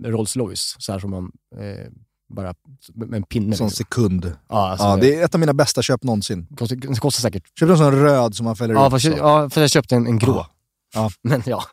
[0.04, 1.30] Rolls Royce, så här som man
[1.60, 1.86] eh,
[2.34, 2.54] bara
[2.94, 3.56] med en pinne.
[3.56, 3.70] Sån liksom.
[3.70, 4.32] sekund.
[4.48, 6.46] Ja, alltså, Ja, det är ett av mina bästa köp någonsin.
[6.56, 7.58] kostar, kostar säkert.
[7.58, 8.90] Köpte en sån röd som man fäller Ja, ut.
[8.90, 10.34] fast, ja, för jag köpte en, en grå.
[10.36, 10.50] Ja.
[10.94, 11.10] Ja.
[11.22, 11.64] Men ja.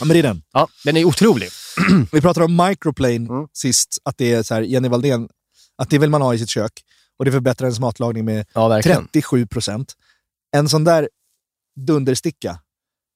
[0.00, 0.42] Ja, men det är den.
[0.52, 1.48] ja, den är otrolig.
[2.12, 3.48] Vi pratade om microplane Mm.
[3.52, 5.28] sist, att det är så här, Jenny Valdén,
[5.76, 6.72] att det vill man ha i sitt kök.
[7.18, 9.02] Och det förbättrar ens matlagning med Ja, verkligen.
[9.06, 9.92] 37 procent.
[10.56, 11.08] En sån där
[11.80, 12.58] dundersticka,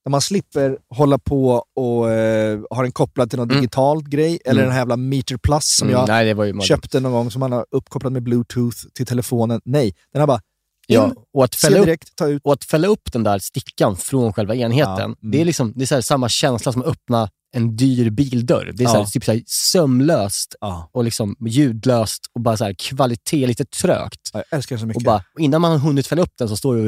[0.05, 3.61] där man slipper hålla på och eh, ha den kopplad till någon Mm.
[3.61, 4.65] digital grej, eller Mm.
[4.65, 7.67] den här jävla Meter Plus som Mm, jag nej, köpte någon gång, som man har
[7.71, 9.61] uppkopplat med bluetooth till telefonen.
[9.65, 10.41] Nej, den har bara
[10.89, 12.43] in, Ja, och att fälla upp direkt, ta ut.
[12.45, 15.17] Och att fälla upp den där stickan från själva enheten, Ja, mm.
[15.21, 18.73] det är, liksom, det är här samma känsla som att öppna en dyr bildörr.
[18.75, 19.07] Det är så här, Ja.
[19.07, 20.91] typ så här sömlöst Ja.
[20.93, 24.31] och liksom ljudlöst och bara så här kvalitet, lite trögt.
[24.33, 25.05] Jag älskar den så Och mycket.
[25.05, 26.83] bara, innan man har hunnit fälla upp den så står det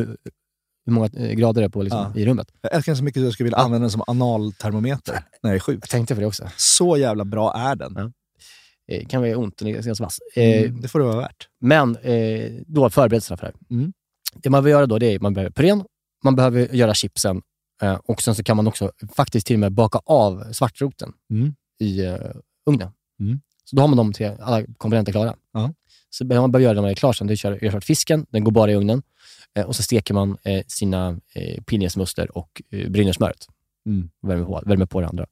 [0.87, 2.49] hur många eh, grader det är på liksom, i rummet.
[2.61, 3.65] Jag älskar den så mycket att jag skulle vilja Ja.
[3.65, 5.79] använda den som analtermometer när jag är sjuk.
[5.83, 6.49] Jag tänkte på det också.
[6.57, 7.93] Så jävla bra är den.
[7.97, 8.13] Ja.
[8.95, 10.19] Eh, kan vara ont, den är ganska vass.
[10.37, 11.49] Eh, Mm, det får det vara värt.
[11.61, 13.77] Men eh, då förberedelserna för det här.
[13.79, 13.93] Mm.
[14.35, 15.85] Det man behöver göra då, det är man behöver purén,
[16.25, 17.43] man behöver göra chipsen
[17.91, 21.55] och sen så kan man också faktiskt till och med baka av svartroten Mm.
[21.81, 22.17] i eh,
[22.67, 22.91] ugnen.
[23.21, 23.41] Mm.
[23.65, 25.35] Så då har man dem till alla komponenter klara.
[25.53, 25.73] Ja.
[26.11, 27.27] Så behöver man börja göra det när man är klar sen.
[27.27, 29.03] Det är klart fisken, den går bara i ugnen.
[29.55, 33.47] Eh, och så steker man eh, sina eh, pilgrimsmuster och eh, brinner smöret.
[33.87, 34.11] Mm.
[34.23, 35.27] Och värmer på, värmer på det andra.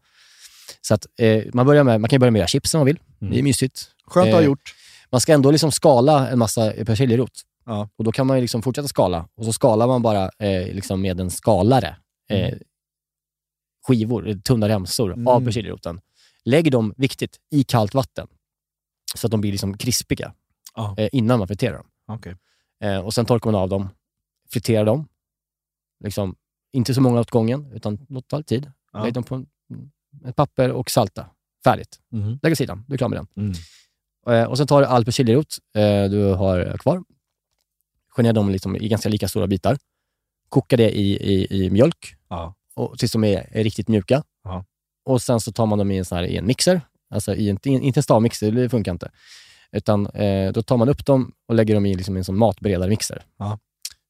[0.80, 2.86] Så att, eh, man, börjar med, man kan börja med att göra chips om man
[2.86, 2.98] vill.
[3.20, 3.32] Mm.
[3.32, 3.90] Det är mysigt.
[4.07, 4.74] Skönt att ha Eh, gjort.
[5.11, 7.32] Man ska ändå liksom skala en massa persiljerot.
[7.66, 7.88] Ja.
[7.96, 9.28] Och då kan man liksom fortsätta skala.
[9.34, 11.96] Och så skalar man bara eh, liksom med en skalare
[12.31, 12.59] eh, Mm.
[13.87, 15.26] skivor, tunna remsor Mm.
[15.26, 16.01] av persiljeroten.
[16.45, 18.28] Lägg dem, viktigt, i kallt vatten.
[19.14, 20.35] Så att de blir liksom krispiga
[20.74, 20.95] Ja.
[20.99, 21.87] eh, innan man friterar dem.
[22.07, 22.37] Okej.
[22.81, 23.89] Eh, och sen torkar man av dem,
[24.51, 25.09] friterar dem.
[26.05, 26.37] Liksom,
[26.72, 28.72] inte så många åt gången, utan låt ta tid.
[28.93, 29.05] Ja.
[29.05, 29.47] Lägg dem på en,
[30.24, 31.26] ett papper och salta.
[31.64, 32.01] Färdigt.
[32.09, 32.39] Mhm.
[32.43, 33.26] Lägg åt sidan, du är klar med den.
[33.37, 34.41] Mm.
[34.43, 37.05] Eh, och sen tar du all persiljerot eh, du har kvar.
[38.09, 39.78] Skär ner dem liksom i ganska lika stora bitar.
[40.51, 42.55] Koka det i, i, i mjölk Ja.
[42.74, 44.22] och, tills de är, är riktigt mjuka.
[44.44, 44.64] Ja.
[45.05, 46.80] Och sen så tar man dem i en, sån här, i en mixer.
[47.14, 49.11] Alltså i en, inte en stavmixer, det funkar inte.
[49.72, 53.22] Utan eh, då tar man upp dem och lägger dem i liksom en sån matberedarmixer.
[53.38, 53.59] Ja.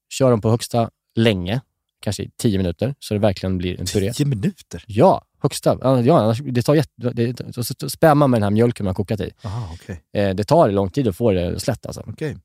[0.08, 1.60] Kör dem på högsta länge,
[2.00, 4.12] kanske i tio minuter, så det verkligen blir en puré.
[4.12, 4.84] Tio minuter?
[4.86, 5.78] Ja, högsta.
[5.82, 8.90] Ja, annars, det tar jätte, det, så, så spär man med den här mjölken man
[8.90, 9.30] har kokat i.
[9.44, 10.02] Aha, okej.
[10.12, 12.04] Eh, det tar lång tid att få det slätt alltså.
[12.06, 12.36] Okej.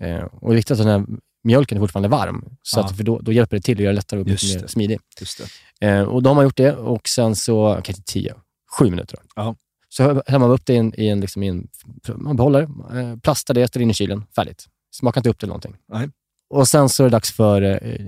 [0.00, 1.06] Eh, och det är viktigt att den här
[1.48, 2.84] mjölken är fortfarande varm, så Ja.
[2.84, 4.68] att, för då, då hjälper det till att göra det lättare och mer det.
[4.68, 4.98] smidig.
[5.20, 5.42] Just
[5.80, 5.86] det.
[5.86, 8.34] Eh, och då har man gjort det och sen så, kanske tio,
[8.78, 9.18] sju minuter.
[9.36, 9.56] Ja.
[9.88, 11.68] Så häller man upp det i en, i en, liksom i en
[12.16, 14.66] man behåller eh, plastar det, ställer in i kylen, färdigt.
[14.94, 15.76] Smakar inte upp till någonting.
[15.92, 16.08] Nej.
[16.50, 18.06] Och sen så är det dags för eh,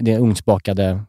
[0.00, 1.02] det är ugnsbakade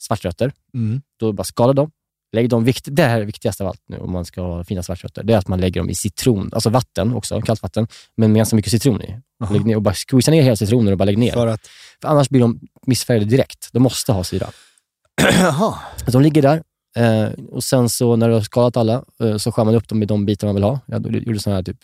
[0.00, 0.52] svartrötter.
[0.74, 1.02] Mm.
[1.16, 1.90] Då bara skala dem.
[2.32, 4.64] Lägg dem, vikt, det här är det viktigaste av allt nu om man ska ha
[4.64, 5.22] fina svartrötter.
[5.22, 8.38] Det är att man lägger dem i citron, alltså vatten också, kallt vatten, men med
[8.38, 9.20] ganska mycket citron i.
[9.42, 9.54] Aha.
[9.54, 11.32] Lägg ner och bara squeeza ner hela citronen och bara lägg ner.
[11.32, 11.66] För att...
[12.02, 13.68] För annars blir de missfärgade direkt.
[13.72, 14.50] De måste ha syra.
[15.40, 15.78] Jaha.
[16.06, 16.62] De ligger där
[16.96, 20.02] eh, och sen så när du har skalat alla eh, så skär man upp dem
[20.02, 20.80] i de bitar man vill ha.
[20.86, 21.78] Jag gjorde sådana här typ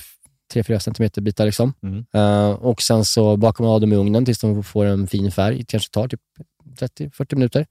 [0.54, 1.46] 3-4 centimeter bitar.
[1.46, 1.72] Liksom.
[1.82, 2.04] Mm.
[2.14, 5.32] Eh, och sen så bakar man av dem i ugnen tills de får en fin
[5.32, 5.58] färg.
[5.58, 6.20] Det kanske tar typ
[6.80, 7.66] 30-40 minuter.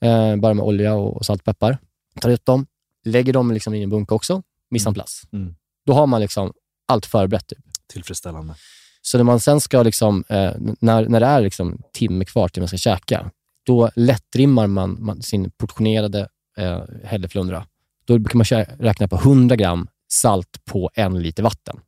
[0.00, 0.32] Mm.
[0.34, 1.78] Eh, bara med olja och, och salt och peppar.
[2.20, 2.66] Tar ut dem,
[3.04, 4.42] lägger dem liksom i en bunke också.
[4.70, 5.26] Mise en place.
[5.32, 5.54] Mm.
[5.86, 6.52] Då har man liksom
[6.86, 7.48] allt förberett.
[7.48, 7.58] Typ.
[7.86, 8.54] Tillfredsställande.
[9.02, 12.62] Så när man sen ska, liksom, eh, när, när det är liksom timme kvar till
[12.62, 13.30] man ska käka,
[13.66, 17.66] då lättrimmar man, man sin portionerade eh, hälleflundra.
[18.04, 21.80] Då brukar man räkna på 100 gram salt på en liter vatten.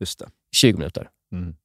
[0.00, 0.28] Just det.
[0.56, 1.10] 20 minuter.
[1.32, 1.56] Mm.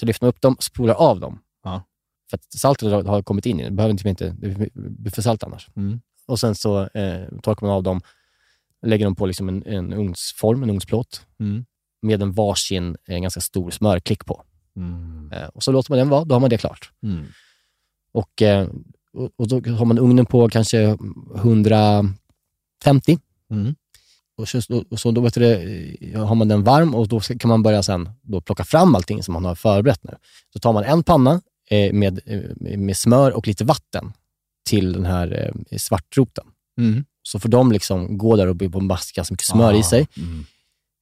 [0.00, 1.38] Så lyfter man upp dem, spolar av dem.
[1.64, 1.82] Ja.
[2.30, 3.68] För att saltet har, kommit in i det.
[3.68, 4.36] Det behöver inte, inte
[4.74, 5.68] blir för salt annars.
[5.76, 6.00] Mm.
[6.26, 8.00] Och sen så eh, torkar man av dem,
[8.86, 11.64] lägger dem på liksom en, en ugnsform, en ugnsplåt, Mm.
[12.02, 14.42] med en varsin eh, ganska stor smörklick på.
[14.76, 15.32] Mm.
[15.32, 16.90] Eh, och så låter man den vara, då har man det klart.
[17.02, 17.26] Mm.
[18.12, 18.68] Och, eh,
[19.12, 20.98] och, och då har man ugnen på kanske
[21.34, 23.18] 150.
[23.50, 23.74] Mm.
[24.36, 25.52] Och så, och så då vet du,
[26.12, 29.22] eh, har man den varm och då kan man börja sen då plocka fram allting
[29.22, 30.14] som man har förberett nu.
[30.52, 34.12] Så tar man en panna eh, med, eh, med smör och lite vatten.
[34.68, 36.44] Till den här eh, svartroten.
[36.80, 37.04] Mm.
[37.22, 40.44] Så får de liksom gå där och bombaska ganska mycket smör i sig Mm.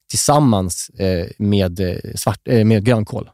[0.09, 3.29] tillsammans eh, med, eh, svart, eh, med grönkål.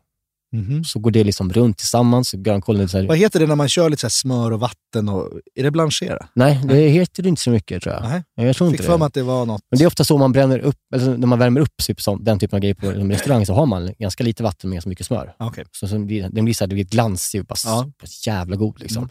[0.52, 0.84] Mhm.
[0.84, 2.32] Så går det liksom runt tillsammans.
[2.32, 5.10] Grönkålen är så här, Vad heter det när man kör lite så smör och vatten?
[5.10, 6.28] Och, är det blanchera?
[6.34, 8.04] Nej, det heter det inte så mycket tror jag.
[8.04, 8.24] Nej.
[8.48, 9.06] Jag tror Jag inte fick för mig det.
[9.06, 9.62] att det var något...
[9.72, 12.24] Men det är ofta så man bränner upp, eller när man värmer upp typ, som,
[12.24, 14.90] den typen av grejer på en restaurang så har man ganska lite vatten med ganska
[14.90, 15.36] mycket smör.
[15.40, 15.66] Okej.
[15.72, 17.92] Så, så blir, den blir så här, det blir glansig och bara, Ja.
[18.26, 18.80] jävla god.
[18.80, 18.98] Liksom.
[19.04, 19.10] Mm.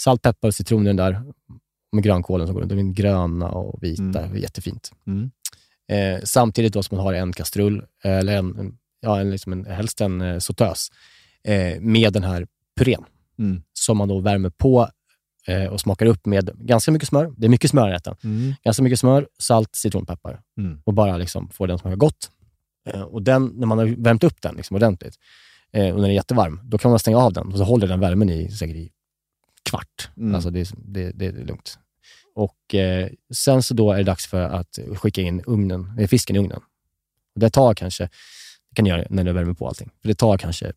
[0.00, 1.22] Salt, peppar och citron den där.
[1.92, 2.70] Med grönkålen som går runt.
[2.70, 4.22] De är gröna och vita.
[4.22, 4.36] Mm.
[4.36, 4.92] Jättefint.
[5.06, 5.30] Mm.
[5.88, 10.00] Eh, samtidigt då som man har en kastrull, eller en, ja, en, liksom en, helst
[10.00, 10.88] en eh, sautös,
[11.44, 12.46] eh, med den här
[12.78, 13.04] purén.
[13.38, 13.62] Mm.
[13.72, 14.88] Som man då värmer på
[15.46, 17.32] eh, och smakar upp med ganska mycket smör.
[17.36, 18.14] Det är mycket smör i rätten.
[18.24, 18.54] Mm.
[18.64, 20.40] Ganska mycket smör, salt, citronpeppar.
[20.58, 20.80] Mm.
[20.84, 22.30] Och bara liksom få den smaka gott.
[22.88, 25.18] Eh, och den, när man har värmt upp den liksom ordentligt
[25.72, 28.00] eh, och den är jättevarm, då kan man stänga av den och så håller den
[28.00, 28.90] värmen i säkert i
[29.70, 30.10] kvart.
[30.16, 30.34] Mm.
[30.34, 31.78] Alltså det, är- det, det är lugnt.
[32.34, 36.36] Och eh, sen så då är det dags för att skicka in ugnen, eh, fisken
[36.36, 36.60] i ugnen.
[37.34, 38.04] Det tar kanske,
[38.70, 40.72] det kan du göra när du värmer på allting, för det tar kanske,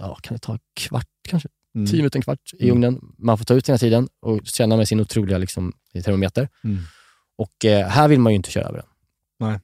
[0.00, 1.48] ja, kan det ta kvart kanske?
[1.74, 1.86] Mm.
[1.86, 2.76] Tio minuter, en kvart i Mm.
[2.76, 3.14] ugnen.
[3.18, 5.72] Man får ta ut den här tiden och känna med sin otroliga liksom,
[6.04, 6.48] termometer.
[6.64, 6.78] Mm.
[7.36, 8.86] Och eh, här vill man ju inte köra över den.
[9.48, 9.60] Nej.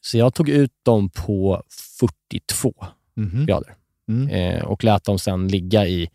[0.00, 1.62] Så jag tog ut dem på
[1.98, 2.74] 42
[3.16, 3.46] Mhm.
[3.46, 3.74] grader
[4.08, 4.28] Mm.
[4.28, 6.08] eh, och lät dem sen ligga i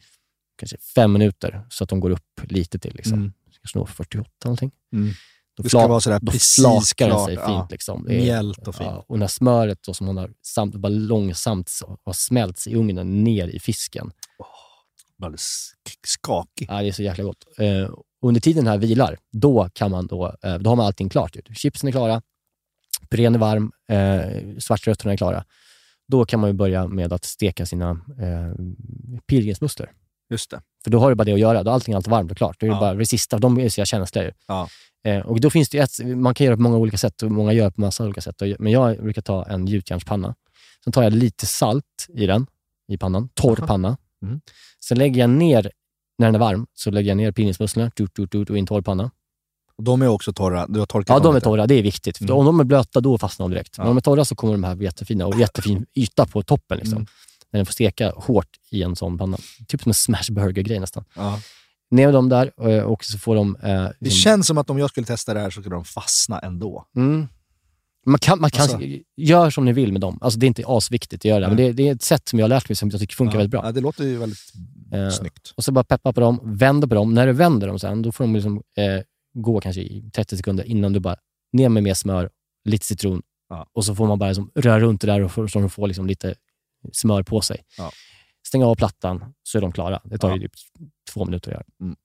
[0.57, 2.95] kanske fem minuter så att de går upp lite till.
[2.95, 3.13] Liksom.
[3.19, 3.33] Mm.
[3.61, 4.71] Kanske nå 48 någonting.
[4.93, 5.13] Mm.
[5.57, 7.47] Då, Det ska vara sådär då precis klart, sig ja.
[7.61, 7.71] fint.
[7.71, 8.05] Liksom.
[8.07, 8.89] Det är- Mjält och fint.
[8.89, 12.75] Ja, och när smöret då, som man har samt, bara långsamt så- har smälts i
[12.75, 14.11] ugnen ner i fisken.
[15.23, 15.71] Alldeles
[16.07, 16.67] skakig.
[16.69, 17.43] Ja, det är så jäkla gott.
[17.57, 17.89] Eh,
[18.21, 21.37] under tiden den här vilar, då, kan man då, eh, då har man allting klart.
[21.55, 22.21] Chipsen är klara,
[23.09, 25.45] purén är varm, eh, svartrötterna är klara.
[26.07, 28.53] Då kan man börja med att steka sina eh,
[29.27, 29.91] pilgrimsmusslor.
[30.29, 30.61] Just det.
[30.83, 31.63] För då har du bara det att göra.
[31.63, 32.59] Då är allting alltid varmt och klart.
[32.59, 32.79] Då är det Ja.
[32.79, 33.37] bara det sista.
[33.37, 34.31] De är så känsliga ju.
[34.47, 34.67] Ja.
[35.03, 37.53] Eh, och då finns det ett, man kan göra på många olika sätt och många
[37.53, 38.41] gör på massa olika sätt.
[38.59, 40.35] Men jag brukar ta en gjutjärnspanna.
[40.83, 42.47] Sen tar jag lite salt i den,
[42.87, 43.29] i pannan.
[43.33, 43.67] Torr Aha.
[43.67, 43.97] panna.
[44.23, 44.41] Mm.
[44.85, 45.71] Sen lägger jag ner,
[46.17, 47.29] när den är varm, så lägger jag ner
[48.49, 49.11] och i en torr panna.
[49.77, 50.67] Och de är också torra.
[50.67, 51.67] Du har torkat Ja, de är torra.
[51.67, 52.21] Det är viktigt.
[52.21, 52.35] Mm.
[52.35, 53.77] Om de är blöta, då fastnar de direkt.
[53.77, 53.89] Men Ja.
[53.89, 56.77] om de är torra så kommer de här bli jättefina och jättefin yta på toppen.
[56.77, 56.97] Liksom.
[56.97, 57.07] Mm.
[57.57, 59.37] När den får steka hårt i en sån panna.
[59.67, 61.03] Typ som en smashburger-grej nästan.
[61.15, 61.39] Ja.
[61.91, 63.55] Ner med dem där eh, och så får de...
[63.55, 65.85] Eh, Det liksom- känns som att om jag skulle testa det här så skulle de
[65.85, 66.85] fastna ändå.
[66.95, 67.27] Mm.
[68.05, 68.79] Man kan, man kan Alltså.
[69.17, 70.17] gör som ni vill med dem.
[70.21, 71.65] Alltså, det är inte asviktigt att göra det, men Nej.
[71.67, 73.37] det, det är ett sätt som jag har lärt mig som jag tycker funkar ja.
[73.37, 73.61] väldigt bra.
[73.65, 74.39] Ja, det låter ju väldigt
[74.93, 75.53] Eh, snyggt.
[75.57, 77.13] Och så bara peppa på dem, vänder på dem.
[77.13, 79.01] När du vänder dem sen, då får de liksom, eh,
[79.33, 81.15] gå kanske i 30 sekunder innan du bara
[81.53, 82.29] ner med mer smör,
[82.65, 83.67] lite citron Ja.
[83.73, 86.07] och så får man bara liksom röra runt det där och så de får liksom
[86.07, 86.35] lite
[86.93, 87.63] smör på sig.
[87.77, 87.91] Ja.
[88.47, 90.01] Stänga av plattan så är de klara.
[90.03, 90.35] Det tar Ja.
[90.35, 90.51] ju typ
[91.13, 91.65] två minuter att göra.
[91.81, 91.95] Mm.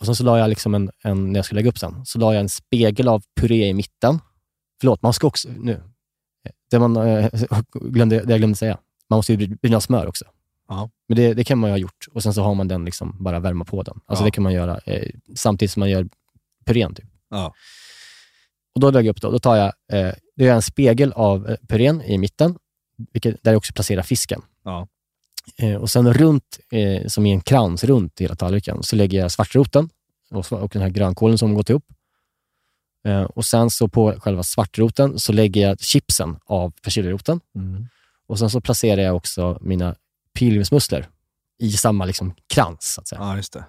[0.00, 2.18] Och sen så la jag, liksom en, en, när jag skulle lägga upp sen, så
[2.18, 4.18] la jag en spegel av puré i mitten.
[4.80, 5.48] Förlåt, man ska också...
[5.48, 5.82] Nu.
[6.70, 7.30] Det, man, eh,
[7.74, 8.78] glömde, det jag glömde säga.
[9.08, 10.24] Man måste ju bryna smör också.
[10.68, 10.90] Ja.
[11.08, 13.16] Men det, det kan man ju ha gjort och sen så har man den liksom
[13.24, 14.00] bara värma på den.
[14.06, 14.26] Alltså Ja.
[14.26, 16.08] det kan man göra eh, samtidigt som man gör
[16.66, 16.94] purén.
[16.94, 17.06] Typ.
[17.30, 17.54] Ja.
[18.74, 21.12] Och då lägger jag upp då, då tar jag, eh, då gör jag en spegel
[21.12, 22.56] av eh, purén i mitten,
[23.12, 24.42] vilket, där jag också placerar fisken.
[24.64, 24.88] Ja.
[25.56, 29.32] Eh, och sen runt, eh, som i en krans runt hela tallriken, så lägger jag
[29.32, 29.90] svartroten
[30.30, 31.84] och, och den här grönkålen som gått ihop.
[33.04, 37.40] Eh, och sen så på själva svartroten så lägger jag chipsen av persiljeroten.
[37.54, 37.86] Mm.
[38.26, 39.94] Och sen så placerar jag också mina
[40.34, 41.06] pilgrimsmusslor
[41.58, 42.92] i samma liksom krans.
[42.94, 43.20] Så att säga.
[43.20, 43.64] ja, just det.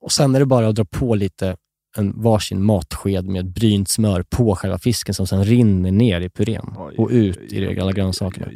[0.00, 1.56] Och sen är det bara att dra på lite
[1.96, 6.74] en varsin matsked med brynt smör på själva fisken som sen rinner ner i purén
[6.78, 8.48] Oj, och ut oj, i alla grönsakerna.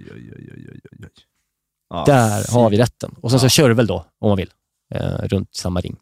[1.90, 3.14] Ja, Där fy- har vi rätten.
[3.20, 3.50] Och sen så Ja.
[3.50, 4.50] körvel då, om man vill,
[4.94, 5.96] eh, runt samma ring.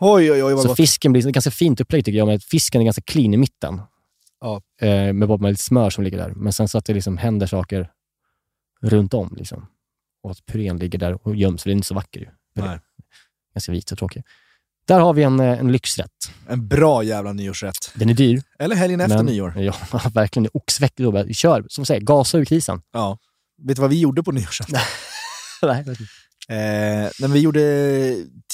[0.00, 0.76] Oj, oj, oj, Så gott.
[0.76, 3.80] fisken blir ganska fint upplägg tycker jag, att fisken är ganska clean i mitten.
[4.40, 4.62] Ja.
[4.80, 6.30] Eh, med bara med lite smör som ligger där.
[6.30, 7.90] Men sen så att det liksom händer saker
[8.82, 9.34] runt om.
[9.38, 9.66] Liksom.
[10.22, 12.26] Och att purén ligger där och göms, för den är inte så vacker ju.
[13.54, 14.22] Ganska vit och tråkig.
[14.90, 16.32] Där har vi en, eh, en lyxrätt.
[16.48, 17.90] En bra jävla nyårsrätt.
[17.94, 18.42] Den är dyr.
[18.58, 19.54] Eller helgen efter men, nyår.
[19.56, 19.74] Ja,
[20.14, 20.48] verkligen.
[20.96, 21.12] Då.
[21.12, 22.82] bara, Kör, som säger, gasa ur krisen.
[22.92, 23.18] Ja.
[23.62, 24.78] Vet du vad vi gjorde på nyårsafton?
[25.62, 25.80] Nej,
[26.48, 27.60] eh, nej, vi gjorde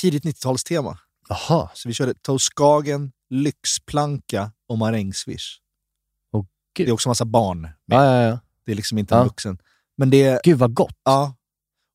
[0.01, 0.97] tidigt 90-talstema.
[1.28, 1.68] Jaha.
[1.74, 5.57] Så vi körde Toastskagen, lyxplanka och marängsviss.
[6.32, 6.45] Åh,
[6.76, 7.72] det är också massa barn med.
[7.87, 8.39] Ja, ja, ja.
[8.66, 9.59] Det är liksom inte en vuxen.
[9.97, 11.01] Men det, Gud vad gott.
[11.05, 11.37] ja.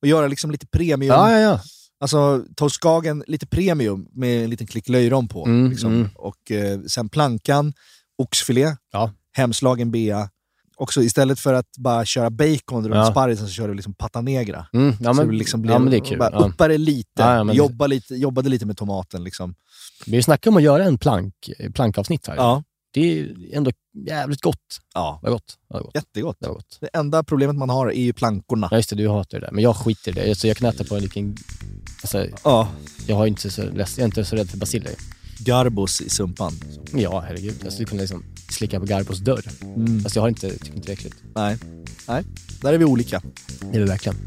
[0.02, 1.16] Och göra liksom lite premium.
[1.16, 1.60] Ja, ja, ja.
[2.02, 5.46] Alltså Toastskagen, lite premium med en liten klick löjrom på.
[5.46, 5.94] Mm, liksom.
[5.94, 6.10] mm.
[6.16, 7.74] Och eh, sen plankan,
[8.18, 9.12] oxfilé, Ja.
[9.34, 10.30] hemslagen bea
[10.78, 13.12] också istället för att bara köra bacon runt Ja.
[13.12, 14.66] sparrisen så kör du liksom pata negra.
[14.74, 16.20] Mm, ja, så men, det liksom blev, ja, men det är kul.
[16.20, 16.40] Bara Ja.
[16.40, 19.24] Uppa det lite, ja, men- jobba lite, jobbade lite med tomaten.
[19.24, 19.56] Liksom.
[20.06, 21.34] Vi snackade om att göra en plank,
[21.74, 22.36] plankavsnitt här.
[22.36, 22.64] Ja.
[22.94, 23.72] Det är ändå
[24.08, 24.58] jävligt gott.
[24.94, 25.58] ja, Det var gott.
[25.70, 25.96] Det var gott.
[25.96, 26.38] jättegott.
[26.40, 26.78] Det var gott.
[26.82, 28.68] Det enda problemet man har är ju plankorna.
[28.72, 29.52] Ja, just det, du hatar det där.
[29.54, 30.36] Men jag skiter i det.
[30.36, 31.38] Så jag kan äta på en liten...
[32.02, 32.68] Alltså, Ja.
[33.08, 34.92] jag, har inte så, jag är inte så rädd för basiller.
[35.40, 36.54] Garbos i sumpan.
[36.94, 37.56] Ja, herregud.
[37.64, 39.46] Jag skulle kunna liksom slicka på Garbos dörr.
[39.62, 40.00] Mm.
[40.04, 41.16] Fast jag har inte, tycker inte det är äckligt.
[41.36, 41.58] Nej.
[42.08, 42.24] Nej,
[42.62, 43.22] där är vi olika.
[43.60, 44.18] Det är det verkligen.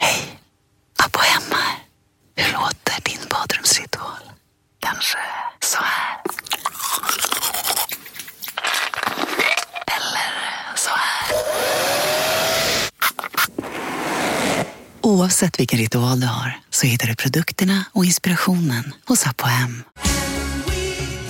[0.00, 0.45] Abbo
[4.86, 5.18] Kanske
[5.64, 6.16] så här?
[9.86, 11.36] Eller så här?
[15.00, 19.82] Oavsett vilken ritual du har så hittar du produkterna och inspirationen hos Abbo Hem.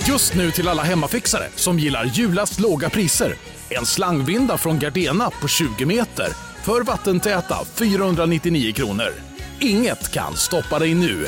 [0.07, 3.35] Just nu till alla hemmafixare som gillar julast låga priser.
[3.69, 6.27] En slangvinda från Gardena på 20 meter
[6.63, 9.13] för vattentäta 499 kronor.
[9.59, 11.27] Inget kan stoppa dig nu.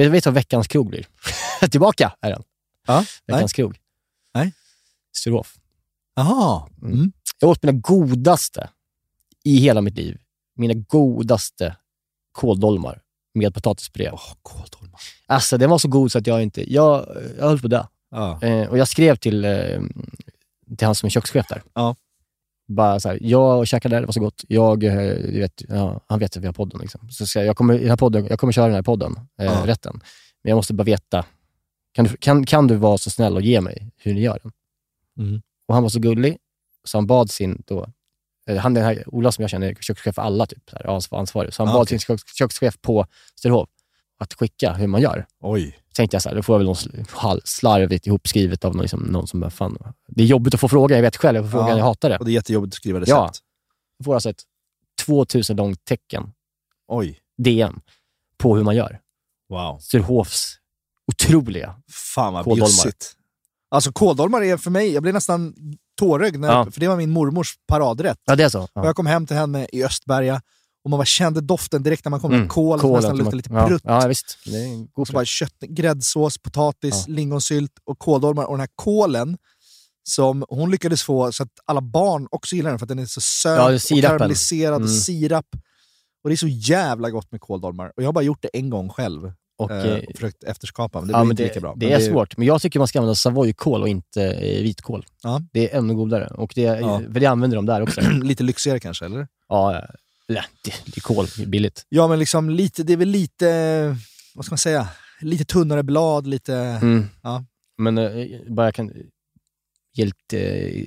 [0.00, 1.06] Vet vet du vad veckans krog blir?
[1.70, 2.42] Tillbaka är den.
[2.86, 3.78] Ja, Veckans krog.
[4.34, 4.52] Nej.
[5.16, 5.56] Sturehof.
[6.14, 6.68] Jaha.
[6.82, 7.12] Mm.
[7.40, 8.70] Jag åt mina godaste
[9.44, 10.18] i hela mitt liv.
[10.56, 11.76] Mina godaste
[12.32, 13.00] kåldolmar
[13.34, 14.10] med potatispuré.
[14.10, 15.00] Oh, kåldolmar.
[15.26, 16.72] Alltså den var så god så att jag inte...
[16.72, 17.06] Jag,
[17.38, 17.88] jag höll på att.
[18.10, 18.42] Ja.
[18.42, 19.80] Eh, och jag skrev till, eh,
[20.76, 21.62] till han som är kökschef där.
[21.74, 21.96] Ja.
[22.70, 24.44] Bara så här, jag käkade där, det var så gott.
[24.48, 24.94] Jag, eh,
[25.32, 26.80] du vet, ja, han vet att vi har podden.
[26.80, 27.10] Liksom.
[27.10, 29.16] Så ska jag, jag, kommer, i den här podden, jag kommer köra den här podden,
[29.38, 29.62] eh, Ja.
[29.66, 30.00] rätten.
[30.42, 31.24] Men jag måste bara veta,
[31.92, 34.52] kan du, kan, kan du vara så snäll och ge mig hur ni gör den?
[35.26, 35.42] Mm.
[35.68, 36.36] Och han var så gullig,
[36.84, 37.86] så han bad sin, då,
[38.46, 41.18] eh, han den här Ola som jag känner kökschef för alla, typ, så här, ansvar-
[41.18, 41.54] ansvarig.
[41.54, 41.98] Så han Ja, bad okej.
[41.98, 43.68] sin kök, kökschef på Sturehof
[44.20, 45.78] att skicka hur man gör Oj.
[45.94, 49.26] tänkte jag så här, då får jag väl något slarvigt ihopskrivet av någon, liksom, någon
[49.26, 51.76] som fan, det är jobbigt att få frågan, jag vet själv, jag får frågan, Ja.
[51.76, 52.18] jag hatar det.
[52.18, 53.08] Och det är jättejobbigt att skriva recept.
[53.10, 53.30] Ja.
[53.98, 54.42] Jag får alltså ett
[55.06, 56.32] 2000 långt tecken,
[56.88, 57.18] Oj.
[57.42, 57.80] DM,
[58.38, 59.00] på hur man gör.
[59.48, 59.78] Wow.
[59.78, 60.56] Sturehofs
[61.12, 61.74] otroliga.
[61.90, 62.66] Fan vad Kåldolmar.
[62.66, 63.12] bjussigt.
[63.70, 65.54] Alltså kåldolmar är för mig, jag blev nästan
[65.98, 66.70] tårögd, när, Ja.
[66.70, 68.18] för det var min mormors paradrätt.
[68.24, 68.68] Ja, det är så.
[68.74, 68.84] Ja.
[68.84, 70.42] jag kom hem till henne i Östberga
[70.84, 72.32] och man bara kände doften direkt när man kom.
[72.34, 72.48] Mm.
[72.48, 73.66] Kål, Kålen nästan luktade lite ja.
[73.66, 73.82] prutt.
[73.84, 74.38] Ja, visst.
[74.44, 77.14] Det Och så bara kött, gräddsås, potatis, Ja.
[77.14, 78.44] lingonsylt och kåldolmar.
[78.44, 79.38] Och den här kålen
[80.02, 83.06] som hon lyckades få så att alla barn också gillar den för att den är
[83.06, 84.92] så söt Ja, är och karamelliserad och Mm.
[84.92, 85.46] sirap.
[86.24, 87.92] Och det är så jävla gott med kåldolmar.
[87.96, 90.98] Och jag har bara gjort det en gång själv Och, eh, eh, och försökt efterskapa,
[91.00, 91.74] men det ja, blir men inte det, lika bra.
[91.76, 95.06] det Men är svårt, men jag tycker man ska använda savoykål och inte eh, vitkål.
[95.22, 95.40] Ja.
[95.52, 96.26] Det är ännu godare.
[96.26, 97.00] Och det, Ja.
[97.12, 98.00] För det använder de där också.
[98.22, 99.28] lite lyxigare kanske, eller?
[99.48, 99.82] ja,
[100.34, 100.44] ja.
[100.64, 101.86] Det, det är kål, det är billigt.
[101.88, 103.96] Ja, men liksom lite, det är väl lite,
[104.34, 104.88] vad ska man säga,
[105.20, 106.54] lite tunnare blad, lite...
[106.54, 107.04] Mm.
[107.22, 107.44] Ja.
[107.78, 108.92] Men eh, bara jag kan
[109.94, 110.84] ge lite eh,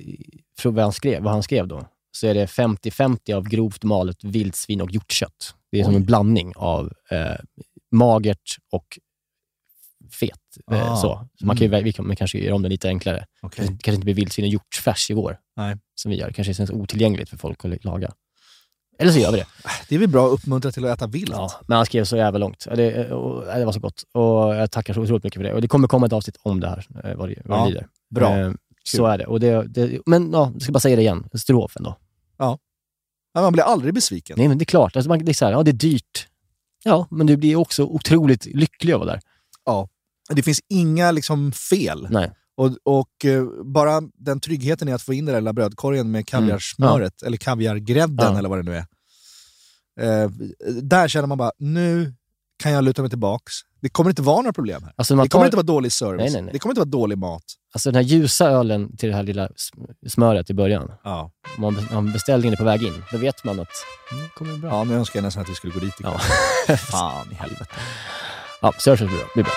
[0.58, 4.24] från vad han skrev, vad han skrev då, så är det 50-50 av grovt malet
[4.24, 5.54] vildsvin och hjortkött.
[5.72, 5.96] Det är som Oj.
[5.96, 7.36] en blandning av eh,
[7.92, 8.98] magert och
[10.12, 10.40] fet.
[10.72, 10.96] Eh, Ah.
[10.96, 11.28] så.
[11.38, 13.26] så man kan ju vi kan man kanske göra om det lite enklare.
[13.42, 13.64] Okej.
[13.64, 15.76] Det kanske inte blir vildsvin och hjortfärs i vår, Nej.
[15.94, 16.30] som vi gör.
[16.32, 18.12] kanske känns otillgängligt för folk att laga.
[18.98, 19.46] Eller så gör vi det.
[19.88, 21.32] Det är väl bra att uppmuntra till att äta vilt.
[21.32, 22.66] Ja, men han skrev så jävla långt.
[22.74, 22.90] Det,
[23.58, 24.02] det var så gott.
[24.12, 25.54] Och jag tackar så otroligt mycket för det.
[25.54, 27.86] Och det kommer komma ett avsnitt om det här, eh, vad det, vad Ja, lider.
[28.10, 28.38] bra.
[28.38, 28.52] Eh,
[28.84, 29.26] så är det.
[29.26, 31.28] Och det, det men ja, jag ska bara säga det igen.
[31.34, 31.96] Strofen då.
[32.38, 32.58] Ja,
[33.34, 34.34] man blir aldrig besviken.
[34.38, 34.96] Nej, men det är klart.
[34.96, 36.28] Alltså man, det är så här, ja, det är dyrt.
[36.84, 39.22] Ja, men du blir också otroligt lycklig av att vara där.
[39.64, 39.88] Ja.
[40.28, 42.06] Det finns inga liksom, fel.
[42.10, 42.30] Nej.
[42.56, 46.26] Och, och eh, bara den tryggheten i att få in den där lilla brödkorgen med
[46.26, 48.38] kaviarsmöret, eller kaviargrädden Ja.
[48.38, 48.84] eller vad det nu är.
[50.00, 50.30] Eh,
[50.82, 52.14] där känner man bara, nu
[52.62, 53.52] kan jag luta mig tillbaks.
[53.80, 54.92] Det kommer inte vara några problem här.
[54.96, 56.20] Alltså, man det kommer tar- inte vara dålig service.
[56.22, 56.52] Nej, nej, nej.
[56.52, 57.42] Det kommer inte vara dålig mat.
[57.74, 60.90] Alltså den här ljusa ölen till det här lilla sm- smöret i början.
[61.04, 61.30] Ja.
[61.56, 63.68] Om man, be- om beställningen är på väg in, då vet man att
[64.10, 64.70] det kommer bra.
[64.70, 66.12] Ja, nu önskar jag nästan att vi skulle gå dit ikväll.
[66.68, 66.76] Ja.
[66.90, 67.66] Fan i helvete.
[68.62, 69.26] Ja, service blir bra.
[69.34, 69.52] Blir bra.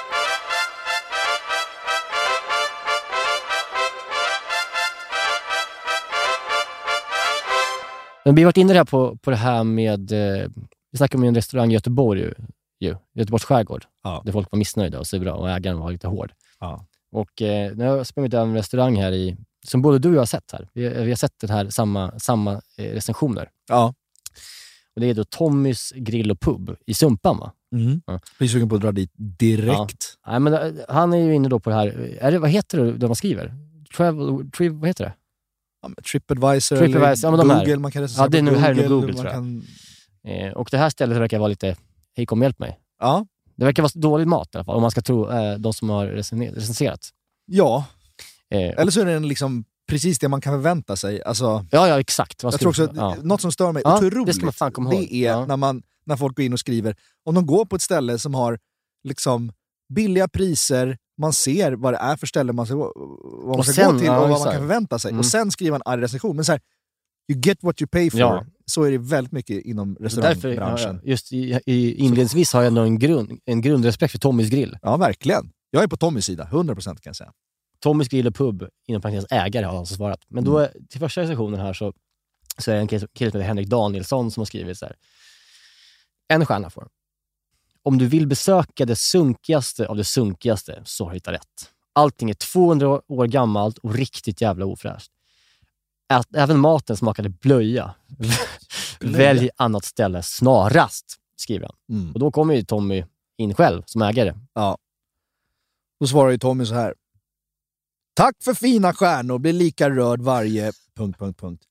[8.27, 10.49] Men vi har varit inne här på, på det här med, eh,
[10.91, 12.33] vi snackade om en restaurang i Göteborg ju,
[12.79, 14.21] ju, Göteborgs skärgård, Ja.
[14.25, 16.31] där folk var missnöjda och sura och ägaren var lite hård.
[16.59, 16.85] Ja.
[17.11, 20.15] Och eh, nu har jag sprungit över en restaurang här i, som både du och
[20.15, 20.67] jag har sett här.
[20.73, 23.49] Vi, vi har sett den här samma, samma eh, recensioner.
[23.67, 23.93] Ja.
[24.95, 27.51] Och det är då Tommys grill och pub i Sumpan va?
[27.75, 28.01] Mm.
[28.05, 28.19] Ja.
[28.37, 30.17] Blir sugen på att dra dit direkt.
[30.27, 32.77] Nej, men eh, han är ju inne då på det här, är det, vad heter
[32.77, 33.53] det de skriver?
[33.97, 35.13] Travel, tri, vad heter det?
[36.11, 37.59] Tripadvisor, Tripadvisor, eller ja, de här.
[37.65, 38.95] Google, man kan recensera Ja, det är nu- här är nog Google.
[39.01, 39.33] Google, tror jag.
[39.33, 39.63] kan,
[40.27, 41.75] Eh, och det här stället verkar vara lite,
[42.17, 42.79] hej kom hjälp mig.
[42.99, 43.25] ja.
[43.55, 45.89] Det verkar vara dålig mat i alla fall, om man ska tro eh, de som
[45.89, 47.09] har recenserat.
[47.45, 47.85] ja,
[48.49, 51.23] Eh, eller så är den liksom precis det man kan förvänta sig.
[51.23, 52.43] Alltså, ja, ja, exakt.
[52.43, 53.15] Vad jag tror också ja.
[53.23, 55.01] något som stör mig Ja, otroligt, det ska man fan komma ihåg.
[55.01, 55.45] det är Ja.
[55.45, 58.33] när, man, när folk går in och skriver, om de går på ett ställe som
[58.35, 58.59] har
[59.03, 59.51] liksom
[59.93, 63.73] billiga priser, man ser vad det är för ställe man ska, vad man Och ska
[63.73, 65.09] sen- gå till ja, och vad man kan förvänta sig.
[65.09, 65.19] Mm.
[65.19, 66.35] Och sen skriver en arg recension.
[66.35, 66.61] Men så här,
[67.31, 68.19] you get what you pay for.
[68.19, 68.45] Ja.
[68.65, 70.99] Så är det väldigt mycket inom därför, restaurangbranschen.
[71.03, 74.77] ja, just i, i inledningsvis har jag ändå en, grund, en grundrespekt för Tommys grill.
[74.81, 75.51] Ja, verkligen.
[75.71, 77.31] Jag är på Tommys sida, 100% kan jag säga.
[77.79, 80.19] Tommys grill och pub, inom parentes ägare, har alltså svarat.
[80.27, 80.71] Men då, Mm.
[80.89, 81.93] till första recensionen här så,
[82.57, 84.95] så är det en kille som heter Henrik Danielsson som har skrivit så här.
[86.33, 86.87] En stjärna får.
[87.87, 91.71] Om du vill besöka det sunkigaste av det sunkigaste så har du hittat rätt.
[91.93, 95.11] Allting är 200 år gammalt och riktigt jävla ofräscht.
[96.13, 97.95] Ät, även maten smakade blöja.
[98.99, 101.97] Välj annat ställe snarast, skriver han.
[101.97, 102.13] Mm.
[102.13, 103.05] Och då kommer ju Tommy
[103.37, 104.33] in själv som ägare.
[104.53, 104.77] Ja.
[105.99, 106.93] Då svarar ju Tommy så här.
[108.13, 110.71] Tack för fina stjärnor, blir lika rörd varje...
[110.95, 111.63] Punkt, punkt, punkt.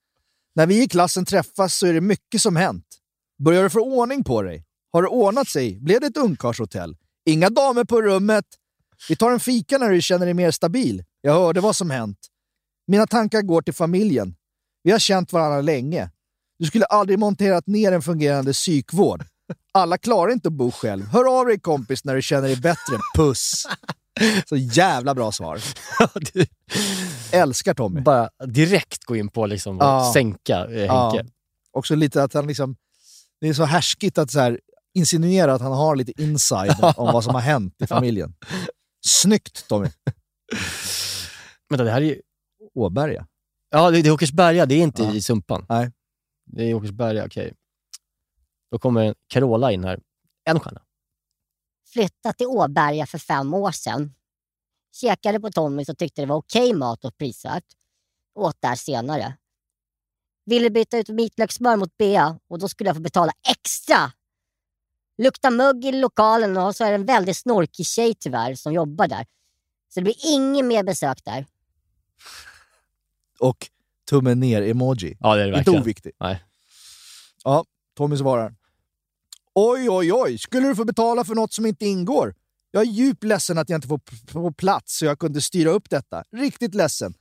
[0.54, 2.86] När vi i klassen träffas så är det mycket som hänt.
[3.38, 4.65] Börjar du få ordning på dig?
[4.96, 5.78] Har det ordnat sig?
[5.80, 6.96] Blev det ett ungkarlshotell?
[7.26, 8.44] Inga damer på rummet?
[9.08, 11.04] Vi tar en fika när du känner dig mer stabil.
[11.20, 12.18] Jag hörde vad som hänt.
[12.86, 14.34] Mina tankar går till familjen.
[14.82, 16.10] Vi har känt varandra länge.
[16.58, 19.24] Du skulle aldrig monterat ner en fungerande psykvård.
[19.74, 21.04] Alla klarar inte att bo själv.
[21.06, 22.98] Hör av dig kompis när du känner dig bättre.
[23.16, 23.66] Puss!
[24.48, 25.60] Så jävla bra svar.
[27.32, 28.00] Älskar Tommy.
[28.00, 30.10] Bara direkt gå in på liksom och Ja.
[30.14, 31.10] sänka eh, Ja.
[31.10, 31.30] Henke.
[31.72, 32.76] Också lite att han liksom...
[33.40, 34.60] Det är så härskigt att så här,
[34.96, 38.34] insinuera att han har lite inside om vad som har hänt i familjen.
[39.06, 39.88] Snyggt Tommy.
[41.70, 42.20] Vänta, det här är ju...
[42.74, 43.26] Åberga.
[43.70, 44.66] Ja, det, det är Åkersberga.
[44.66, 45.14] Det är inte Ja.
[45.14, 45.66] i Sumpan.
[45.68, 45.92] Nej.
[46.46, 47.54] Det är Åkersberga, okej.
[48.70, 50.00] Då kommer Carola in här.
[50.44, 50.82] En stjärna.
[51.92, 54.14] flyttat till Åberga för fem år sedan.
[54.94, 57.64] Käkade på Tommys och tyckte det var okej mat och prisvärt.
[58.34, 59.36] Åt där senare.
[60.46, 64.12] Ville byta ut vitlökssmör mot bea och då skulle jag få betala extra.
[65.18, 69.08] Luktar mugg i lokalen och så är det en väldigt snorkig tjej tyvärr som jobbar
[69.08, 69.26] där.
[69.94, 71.46] Så det blir inget mer besök där.
[73.38, 73.68] Och
[74.10, 75.16] tummen ner-emoji.
[75.20, 75.80] Ja, det är det Inte verkligen.
[75.82, 76.16] oviktigt.
[76.20, 76.44] Nej.
[77.44, 77.64] Ja,
[77.96, 78.54] Tommy svarar.
[79.54, 80.38] Oj, oj, oj.
[80.38, 82.34] Skulle du få betala för något som inte ingår?
[82.70, 84.00] Jag är djupt ledsen att jag inte får
[84.32, 86.24] på plats så jag kunde styra upp detta.
[86.32, 87.14] Riktigt ledsen.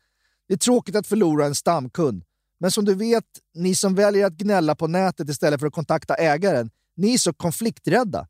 [0.47, 2.23] Det är tråkigt att förlora en stamkund.
[2.57, 6.15] Men som du vet, ni som väljer att gnälla på nätet istället för att kontakta
[6.15, 8.27] ägaren, ni är så konflikträdda.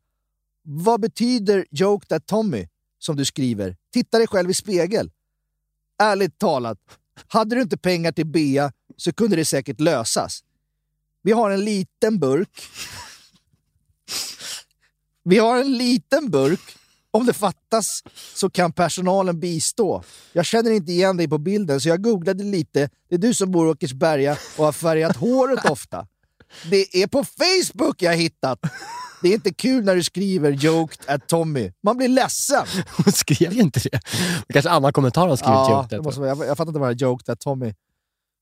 [0.62, 3.76] Vad betyder “Joke that Tommy” som du skriver?
[3.92, 5.10] Titta dig själv i spegel.
[5.98, 6.78] Ärligt talat,
[7.28, 10.44] hade du inte pengar till Bea så kunde det säkert lösas.
[11.22, 12.62] Vi har en liten burk.
[15.22, 16.60] Vi har en liten burk.
[17.10, 18.02] Om det fattas
[18.34, 20.02] så kan personalen bistå.
[20.32, 22.90] Jag känner inte igen dig på bilden så jag googlade lite.
[23.08, 26.06] Det är du som bor i Åkersberga och har färgat håret ofta.
[26.70, 28.58] Det är på Facebook jag hittat.
[29.22, 31.72] Det är inte kul när du skriver “joked at Tommy”.
[31.82, 32.64] Man blir ledsen.
[32.96, 34.00] Hon skrev ju inte det.
[34.52, 37.00] Kanske annan kommentar har skrivit Ja, joke det måste vara, jag, jag fattar inte vad
[37.00, 37.74] “joked at Tommy”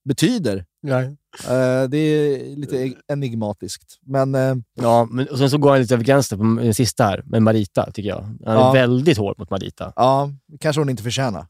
[0.09, 0.65] betyder.
[0.83, 1.05] Nej.
[1.49, 3.99] Eh, det är lite enigmatiskt.
[4.07, 7.05] Men eh, Ja, men och sen så går han lite över gränsen på den sista
[7.05, 8.21] här, med Marita, tycker jag.
[8.23, 8.73] Han är Ja.
[8.73, 9.93] väldigt hård mot Marita.
[9.97, 10.31] ja,
[10.61, 11.47] kanske hon inte förtjänar.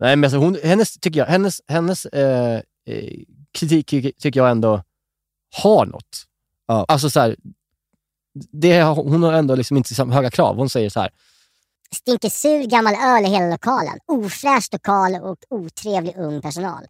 [0.00, 3.12] Nej, men alltså hon, hennes, tycker jag, hennes, hennes eh, eh,
[3.58, 3.86] kritik
[4.20, 4.82] tycker jag ändå
[5.56, 6.24] har något.
[6.66, 6.84] Ja.
[6.88, 7.36] Alltså så här,
[8.52, 10.56] det, hon har ändå liksom inte så höga krav.
[10.56, 11.10] Hon säger så här,
[11.96, 13.98] Stinker sur gammal öl i hela lokalen.
[14.06, 16.84] Ofräsch lokal och otrevlig ung personal.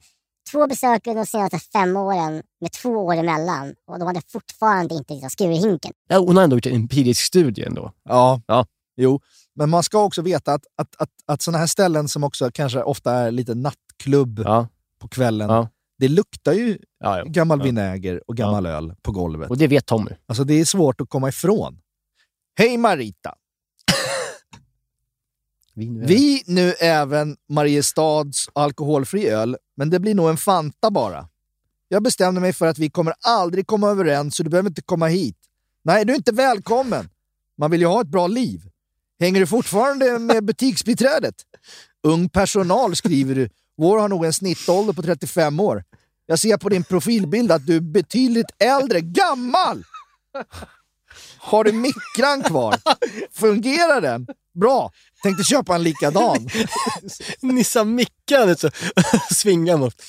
[0.52, 5.12] Två besökare de senaste fem åren med två år emellan och de hade fortfarande inte
[5.14, 5.92] liksom skurit hinken.
[6.08, 7.92] ja, hon har ändå gjort en empirisk studie ändå.
[8.04, 8.66] Ja, Ja.
[8.96, 9.20] jo.
[9.54, 12.82] Men man ska också veta att, att, att, att sådana här ställen som också kanske
[12.82, 15.68] ofta är lite nattklubb Ja, på kvällen, Ja.
[15.98, 17.24] Det luktar ju ja, ja.
[17.24, 17.64] gammal Ja.
[17.64, 19.50] vinäger och gammal öl på golvet.
[19.50, 20.10] Och det vet Tommy.
[20.26, 21.80] Alltså det är svårt att komma ifrån.
[22.58, 23.34] Hej Marita!
[25.74, 31.28] Vi nu även Mariestads alkoholfri öl, men det blir nog en Fanta bara.
[31.88, 35.06] Jag bestämde mig för att vi kommer aldrig komma överens så du behöver inte komma
[35.06, 35.36] hit.
[35.82, 37.08] Nej, du är inte välkommen.
[37.58, 38.60] Man vill ju ha ett bra liv.
[39.20, 41.34] Hänger du fortfarande med butiksbiträdet?
[42.02, 43.48] Ung personal skriver du.
[43.78, 45.84] Vår har nog en snittålder på 35 år.
[46.26, 49.00] Jag ser på din profilbild att du är betydligt äldre.
[49.00, 49.84] Gammal!
[51.38, 52.76] Har du mikran kvar?
[53.32, 54.26] Fungerar den?
[54.54, 54.92] Bra.
[55.22, 56.48] Tänkte köpa en likadan.
[57.40, 58.70] Nissa Mickan så
[59.34, 60.02] svingar mot.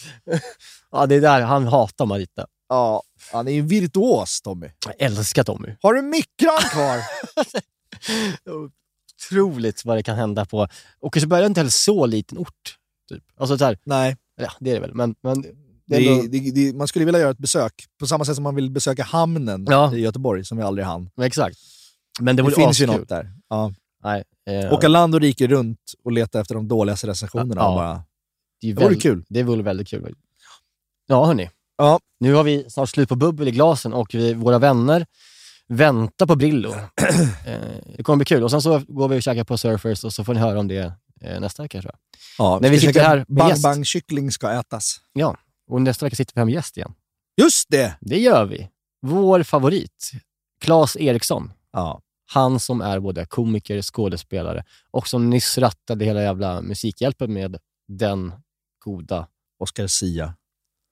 [0.91, 2.45] Ja, det är där han hatar Marita.
[2.69, 4.67] Ja, han är ju virtuos, Tommy.
[4.85, 5.75] Jag älskar Tommy.
[5.81, 6.99] Har du mikran kvar?
[9.29, 10.67] Otroligt vad det kan hända på...
[11.01, 12.78] Börjar det inte heller så liten ort.
[13.09, 13.23] Typ.
[13.37, 14.17] Alltså så här, Nej.
[14.41, 15.15] ja, det är det väl, men...
[15.21, 15.45] men
[15.87, 18.55] det ändå, det, det, man skulle vilja göra ett besök, på samma sätt som man
[18.55, 19.95] vill besöka hamnen Ja.
[19.95, 21.09] i Göteborg, som vi aldrig hann.
[21.21, 21.57] exakt.
[22.19, 22.99] Men det, Det, finns ju askul.
[22.99, 23.31] något där.
[23.49, 23.73] Ja.
[24.03, 27.61] Nej, eh, Åka land och rike runt och leta efter de dåligaste recensionerna.
[27.61, 27.75] Ja.
[27.75, 28.03] Bara,
[28.61, 29.25] det, är det vore kul.
[29.29, 30.15] Det vore väldigt kul.
[31.07, 31.49] Ja, hörni.
[31.77, 31.99] Ja.
[32.19, 35.05] Nu har vi snart slut på bubbel i glasen och vi, våra vänner
[35.67, 36.69] väntar på Brillo.
[37.45, 37.59] eh,
[37.97, 38.43] det kommer bli kul.
[38.43, 40.67] Och sen så går vi och käkar på Surfers och så får ni höra om
[40.67, 41.99] det nästa vecka tror jag.
[42.37, 43.63] Ja, När vi ska sitter här med Bang gäst.
[43.63, 45.01] bang kyckling ska ätas.
[45.13, 46.93] Ja, och nästa vecka sitter vi här med gäst igen.
[47.41, 47.95] Just det!
[48.01, 48.69] Det gör vi.
[49.01, 50.11] Vår favorit,
[50.61, 51.51] Claes Eriksson.
[51.71, 52.01] Ja.
[52.31, 57.57] Han som är både komiker, skådespelare och som nyss rattade hela jävla Musikhjälpen med
[57.87, 58.33] den
[58.85, 59.27] goda...
[59.59, 60.35] Oscar Sia.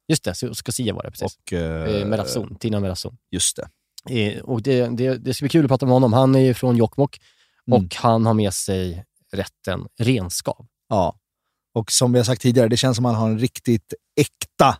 [0.07, 1.37] Just det, Oscar Sia var det precis.
[1.37, 3.17] Och, eh, Eh, Merazon, Tina Merazon.
[3.31, 3.59] Just
[4.05, 4.21] det.
[4.21, 6.13] Eh, och det, det, det ska bli kul att prata med honom.
[6.13, 7.21] Han är ju från Jokkmokk
[7.67, 7.85] Mm.
[7.85, 9.05] och han har med sig
[9.37, 10.67] rätten renskav.
[10.89, 11.19] Ja.
[11.73, 14.77] Och som vi har sagt tidigare, det känns som att han har en riktigt äkta,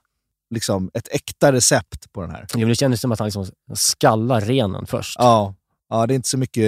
[0.50, 2.46] liksom ett äkta recept på den här.
[2.56, 5.16] Jo, det kändes som att han liksom skallar renen först.
[5.20, 5.56] Ja.
[5.90, 6.64] Ja, det är inte så mycket,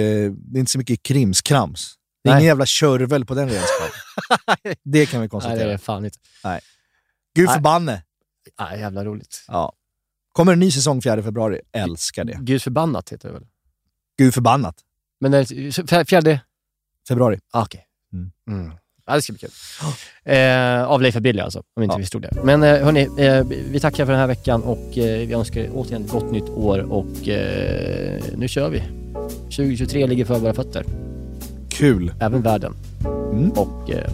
[0.52, 1.94] det är inte så mycket krimskrams.
[2.22, 2.40] Det är Nej.
[2.40, 3.92] ingen jävla körvel på den renskaven.
[4.84, 5.66] det kan vi Nej, konstatera.
[5.66, 6.18] det är fan inte.
[7.34, 7.54] Gud Nej.
[7.54, 8.02] förbanne!
[8.60, 9.44] Nej, jävla roligt.
[9.48, 9.72] Ja.
[10.32, 11.60] Kommer en ny säsong 4 februari.
[11.72, 12.38] Älskar det.
[12.40, 13.46] Gud förbannat heter det väl?
[14.18, 14.76] Gud förbannat.
[15.20, 15.46] Men
[16.06, 16.40] fjärde...
[17.10, 17.38] Februari.
[17.52, 17.84] Ah, Okej.
[18.12, 18.30] Mm.
[18.48, 18.72] Mm.
[19.06, 19.50] Ja, det ska bli kul.
[20.24, 21.98] Eh, av Leif Billy alltså, om inte Ja.
[21.98, 22.30] vi stod där.
[22.44, 25.70] Men eh, hörni, eh, vi tackar för den här veckan och eh, vi önskar er
[25.74, 28.82] återigen ett gott nytt år och eh, nu kör vi.
[29.42, 30.84] 2023 ligger för våra fötter,
[31.68, 32.12] Kul.
[32.20, 32.74] även världen.
[33.32, 33.50] Mm.
[33.50, 34.10] Och eh,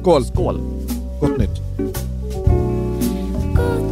[0.00, 0.24] Skål.
[0.24, 0.60] skål!
[1.20, 1.50] Gott nytt.
[3.56, 3.91] Gott